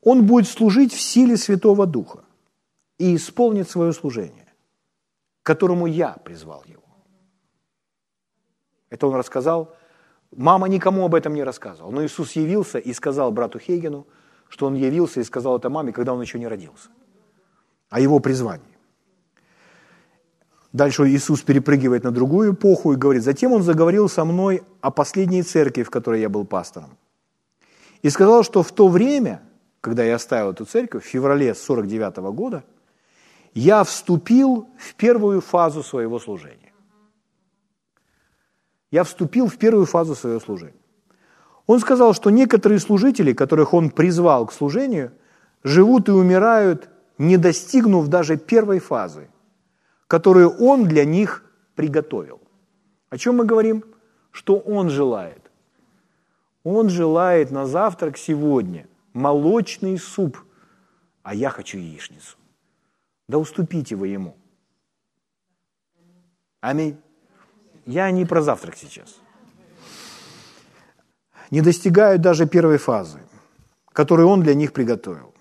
[0.03, 2.25] Он будет служить в силе Святого Духа
[2.99, 4.47] и исполнит свое служение,
[5.43, 6.83] к которому я призвал его.
[8.91, 9.75] Это он рассказал.
[10.37, 11.91] Мама никому об этом не рассказывала.
[11.91, 14.07] Но Иисус явился и сказал брату Хейгену,
[14.49, 16.89] что он явился и сказал это маме, когда он еще не родился.
[17.91, 18.79] О его призвании.
[20.73, 25.43] Дальше Иисус перепрыгивает на другую эпоху и говорит, затем он заговорил со мной о последней
[25.43, 26.99] церкви, в которой я был пастором.
[28.03, 29.43] И сказал, что в то время,
[29.81, 32.65] когда я оставил эту церковь, в феврале 49 года,
[33.59, 36.73] я вступил в первую фазу своего служения.
[38.91, 40.81] Я вступил в первую фазу своего служения.
[41.67, 45.13] Он сказал, что некоторые служители, которых он призвал к служению,
[45.63, 46.89] живут и умирают,
[47.19, 49.29] не достигнув даже первой фазы–
[50.09, 51.45] которую Он для них
[51.77, 52.41] приготовил.
[53.11, 53.85] О чем мы говорим?
[54.33, 55.51] Что Он желает?
[56.65, 60.39] Он желает на завтрак сегодня молочный суп,
[61.23, 62.37] а я хочу яичницу.
[63.29, 64.37] Да уступите вы Ему.
[66.61, 66.97] Аминь.
[67.87, 69.17] Я не про завтрак сейчас.
[71.51, 73.21] Не достигают даже первой фазы,
[73.93, 75.35] которую Он для них приготовил.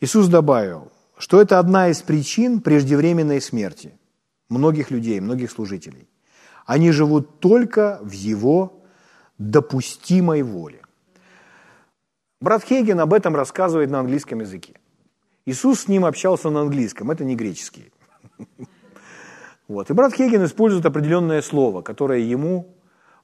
[0.00, 3.98] Иисус добавил, что это одна из причин преждевременной смерти
[4.48, 6.08] многих людей, многих служителей.
[6.66, 8.82] Они живут только в его
[9.38, 10.82] допустимой воле.
[12.40, 14.74] Брат Хейген об этом рассказывает на английском языке.
[15.46, 17.92] Иисус с ним общался на английском, это не греческий.
[19.68, 19.90] Вот.
[19.90, 22.76] И брат Хейген использует определенное слово, которое ему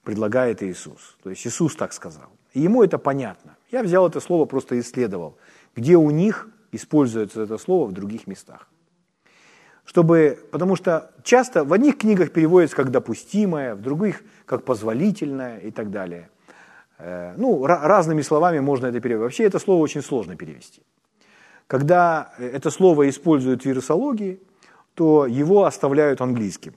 [0.03, 1.17] предлагает Иисус.
[1.23, 2.31] То есть Иисус так сказал.
[2.53, 3.57] И ему это понятно.
[3.71, 5.37] Я взял это слово, просто исследовал,
[5.77, 8.69] где у них используется это слово в других местах.
[9.85, 15.71] Чтобы, потому что часто в одних книгах переводится как допустимое, в других как позволительное и
[15.71, 16.29] так далее.
[16.99, 19.23] Э, ну, разными словами можно это перевести.
[19.23, 20.83] Вообще это слово очень сложно перевести.
[21.73, 24.43] Когда это слово используют в вирусологии,
[24.93, 26.75] то его оставляют английским.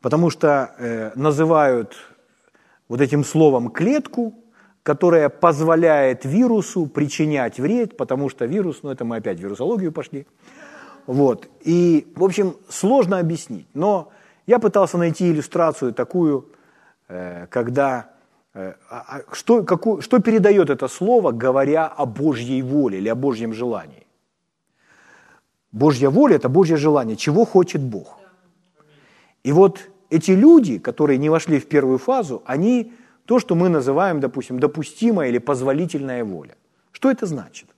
[0.00, 1.94] Потому что э, называют
[2.88, 4.32] вот этим словом клетку,
[4.82, 10.26] которая позволяет вирусу причинять вред, потому что вирус, ну это мы опять в вирусологию пошли.
[11.06, 11.50] Вот.
[11.60, 13.66] И, в общем, сложно объяснить.
[13.74, 14.10] Но
[14.46, 16.48] я пытался найти иллюстрацию такую,
[17.08, 18.15] э, когда э,
[19.32, 24.06] что, какую, что передает это слово, говоря о Божьей воле или о Божьем желании.
[25.72, 28.18] Божья воля– это Божье желание, чего хочет Бог.
[29.44, 32.92] И вот эти люди, которые не вошли в первую фазу, они
[33.26, 36.56] то, что мы называем, допустим, допустимая или позволительная воля.
[36.92, 37.68] Что это значит?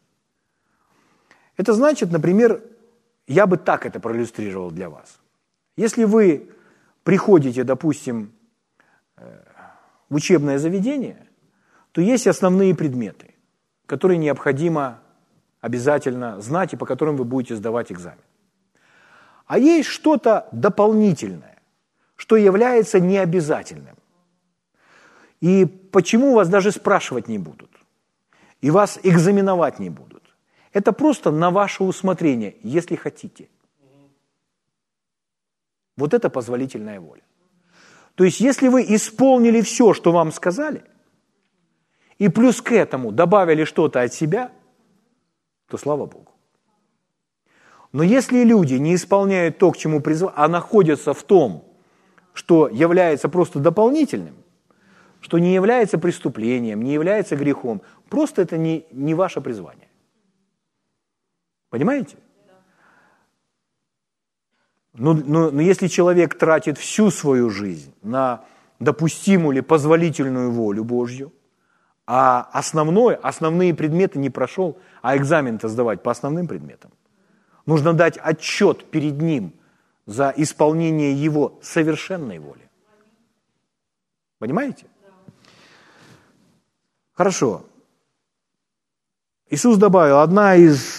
[1.57, 2.63] Это значит, например,
[3.27, 5.19] я бы так это проиллюстрировал для вас.
[5.77, 6.51] Если вы
[7.03, 8.33] приходите, допустим,
[9.17, 9.48] э,
[10.09, 11.27] в учебное заведение,
[11.93, 13.35] то есть основные предметы,
[13.87, 15.01] которые необходимо
[15.61, 18.23] обязательно знать и по которым вы будете сдавать экзамен.
[19.47, 21.59] А есть что-то дополнительное,
[22.17, 23.97] что является необязательным.
[25.41, 27.71] И почему вас даже спрашивать не будут?
[28.61, 30.23] И вас экзаменовать не будут?
[30.73, 33.49] Это просто на ваше усмотрение, если хотите.
[35.97, 37.23] Вот это позволительная воля.
[38.19, 40.83] То есть, если вы исполнили все, что вам сказали,
[42.19, 44.51] и плюс к этому добавили что-то от себя,
[45.69, 46.33] то слава Богу.
[47.93, 51.65] Но если люди не исполняют то, к чему призвали, а находятся в том,
[52.33, 54.35] что является просто дополнительным,
[55.21, 57.83] что не является преступлением, не является грехом.
[58.09, 59.89] Просто это не, не ваше призвание.
[61.71, 62.17] Понимаете?
[64.99, 68.45] Но, но, но если человек тратит всю свою жизнь на
[68.81, 71.33] допустимую или позволительную волю Божью,
[72.07, 76.91] а основное, основные предметы не прошел, а экзамен-то сдавать по основным предметам,
[77.65, 79.53] нужно дать отчет перед ним
[80.07, 82.69] за исполнение его совершенной воли.
[84.39, 84.87] Понимаете?
[87.13, 87.67] Хорошо.
[89.51, 90.98] Иисус добавил, одна из,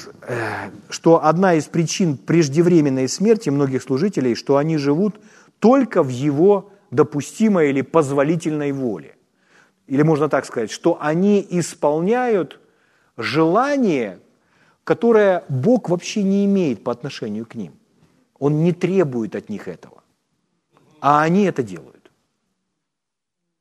[0.89, 5.19] что одна из причин преждевременной смерти многих служителей, что они живут
[5.59, 9.15] только в его допустимой или позволительной воле.
[9.88, 12.59] Или можно так сказать, что они исполняют
[13.17, 14.19] желание,
[14.84, 17.73] которое Бог вообще не имеет по отношению к ним.
[18.38, 20.03] Он не требует от них этого.
[21.01, 22.11] А они это делают.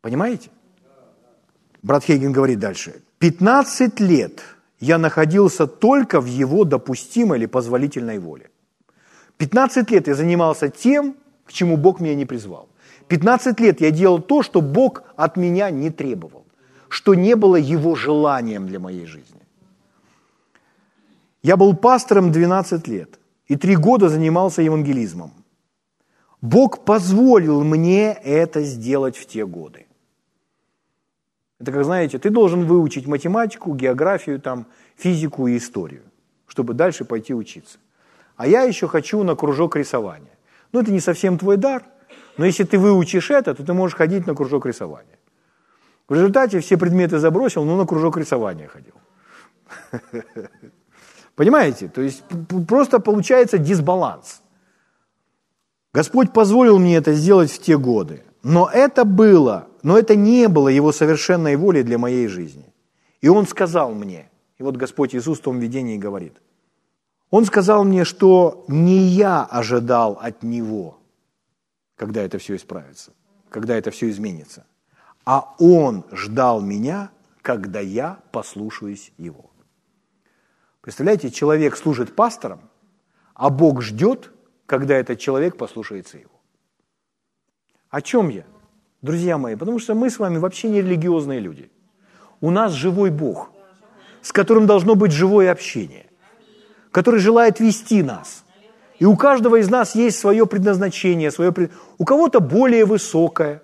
[0.00, 0.50] Понимаете?
[1.82, 3.02] Брат Хейген говорит дальше.
[3.18, 4.42] 15 лет
[4.80, 8.50] я находился только в его допустимой или позволительной воле.
[9.38, 12.68] 15 лет я занимался тем, к чему Бог меня не призвал.
[13.08, 16.44] 15 лет я делал то, что Бог от меня не требовал,
[16.88, 19.40] что не было его желанием для моей жизни.
[21.42, 25.32] Я был пастором 12 лет и три года занимался евангелизмом.
[26.40, 29.87] Бог позволил мне это сделать в те годы.
[31.60, 36.02] Это, как знаете, ты должен выучить математику, географию, там, физику и историю,
[36.46, 37.78] чтобы дальше пойти учиться.
[38.36, 40.38] А я еще хочу на кружок рисования.
[40.72, 41.82] Ну, это не совсем твой дар,
[42.36, 45.18] но если ты выучишь это, то ты можешь ходить на кружок рисования.
[46.08, 48.94] В результате все предметы забросил, но на кружок рисования ходил.
[51.34, 51.88] Понимаете?
[51.88, 52.22] То есть
[52.66, 54.42] просто получается дисбаланс.
[55.92, 58.22] Господь позволил мне это сделать в те годы.
[58.42, 62.72] Но это было, но это не было Его совершенной волей для моей жизни.
[63.20, 66.34] И Он сказал мне, и вот Господь Иисус в том видении говорит,
[67.30, 70.98] Он сказал мне, что не я ожидал от Него,
[71.96, 73.12] когда это все исправится,
[73.48, 74.66] когда это все изменится,
[75.24, 77.10] а Он ждал меня,
[77.42, 79.50] когда я послушаюсь Его.
[80.80, 82.60] Представляете, человек служит пастором,
[83.34, 84.32] а Бог ждет,
[84.66, 86.40] когда этот человек послушается Его.
[87.90, 88.44] О чем я?
[89.00, 91.70] Друзья мои, потому что мы с вами вообще не религиозные люди.
[92.40, 93.50] У нас живой Бог,
[94.22, 96.06] с которым должно быть живое общение,
[96.90, 98.44] который желает вести нас.
[98.98, 101.72] И у каждого из нас есть свое предназначение, свое пред...
[101.98, 103.62] у кого-то более высокое,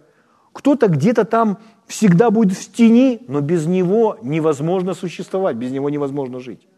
[0.53, 1.59] кто-то где-то там
[1.89, 6.69] всегда будет в тени, но без него невозможно существовать, без него невозможно жить.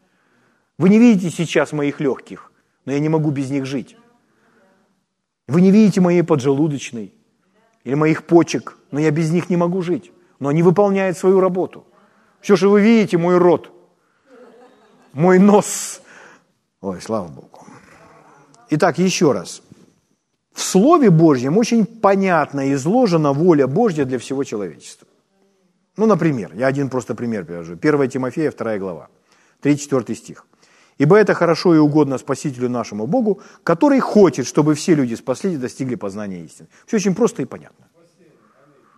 [0.78, 2.50] Вы не видите сейчас моих легких,
[2.86, 3.98] но я не могу без них жить.
[5.46, 7.12] Вы не видите моей поджелудочной,
[7.87, 10.12] или моих почек, но я без них не могу жить.
[10.41, 11.87] Но они выполняют свою работу.
[12.41, 13.70] Все, что вы видите, мой рот,
[15.12, 16.03] мой нос.
[16.80, 17.64] Ой, слава Богу.
[18.70, 19.62] Итак, еще раз.
[20.53, 25.07] В Слове Божьем очень понятно изложена воля Божья для всего человечества.
[25.97, 27.74] Ну, например, я один просто пример привожу.
[27.74, 29.09] 1 Тимофея, 2 глава,
[29.62, 30.45] 3-4 стих.
[30.99, 35.59] Ибо это хорошо и угодно Спасителю нашему Богу, который хочет, чтобы все люди спаслись и
[35.59, 36.68] достигли познания истины.
[36.86, 37.86] Все очень просто и понятно.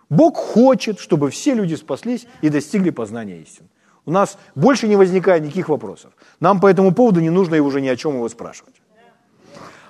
[0.08, 3.68] Бог хочет, чтобы все люди спаслись и достигли познания истины.
[4.06, 6.12] У нас больше не возникает никаких вопросов.
[6.40, 8.80] Нам по этому поводу не нужно уже ни о чем его спрашивать.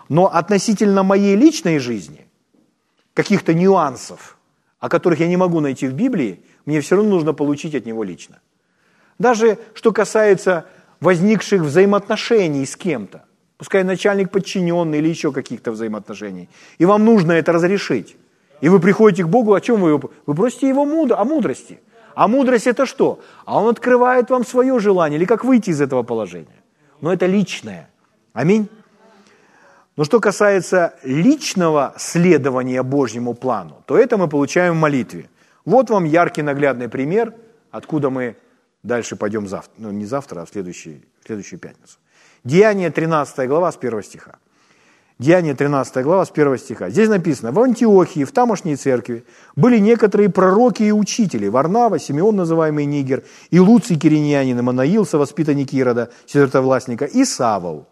[0.09, 2.27] Но относительно моей личной жизни,
[3.15, 4.39] каких-то нюансов,
[4.81, 8.03] о которых я не могу найти в Библии, мне все равно нужно получить от него
[8.03, 8.41] лично.
[9.19, 10.67] Даже что касается
[11.01, 13.25] возникших взаимоотношений с кем-то,
[13.57, 18.17] пускай начальник подчиненный или еще каких-то взаимоотношений, и вам нужно это разрешить.
[18.61, 20.01] И вы приходите к Богу, о чем вы?
[20.27, 21.81] Вы просите Его мудро, о мудрости.
[22.15, 23.21] А мудрость это что?
[23.45, 26.63] А Он открывает вам свое желание, или как выйти из этого положения.
[27.01, 27.89] Но это личное.
[28.33, 28.69] Аминь.
[29.97, 35.29] Но что касается личного следования Божьему плану, то это мы получаем в молитве.
[35.65, 37.35] Вот вам яркий наглядный пример,
[37.71, 38.37] откуда мы
[38.83, 41.99] Дальше пойдем завтра, ну не завтра, а в следующую, в следующую пятницу.
[42.45, 44.39] Деяние 13 глава с 1 стиха.
[45.19, 46.91] Деяние 13 глава с 1 стиха.
[46.91, 49.25] Здесь написано, в Антиохии, в тамошней церкви
[49.57, 55.73] были некоторые пророки и учители, Варнава, Симеон, называемый Нигер, и Луций Кириньянин, и Манаил, совоспитанник
[55.73, 57.89] Ирода, сестротовластника, и Савол.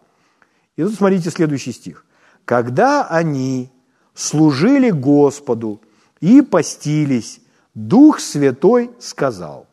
[0.77, 2.05] И тут смотрите следующий стих.
[2.45, 3.71] Когда они
[4.13, 5.81] служили Господу
[6.21, 7.41] и постились,
[7.73, 9.66] Дух Святой сказал,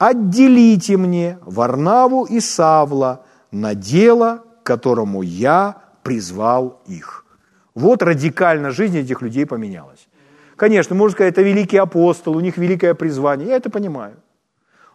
[0.00, 7.26] отделите мне Варнаву и Савла на дело, которому я призвал их.
[7.74, 10.08] Вот радикально жизнь этих людей поменялась.
[10.56, 14.16] Конечно, можно сказать, это великий апостол, у них великое призвание, я это понимаю.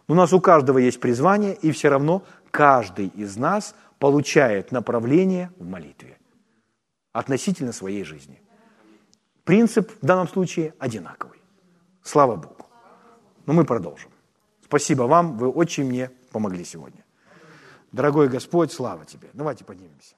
[0.08, 5.50] Но у нас у каждого есть призвание, и все равно каждый из нас получает направление
[5.58, 6.18] в молитве
[7.12, 8.40] относительно своей жизни.
[9.44, 11.38] Принцип в данном случае одинаковый.
[12.02, 12.66] Слава Богу.
[13.46, 14.10] Но мы продолжим.
[14.66, 17.04] Спасибо вам, вы очень мне помогли сегодня.
[17.92, 19.28] Дорогой Господь, слава Тебе.
[19.32, 20.15] Давайте поднимемся.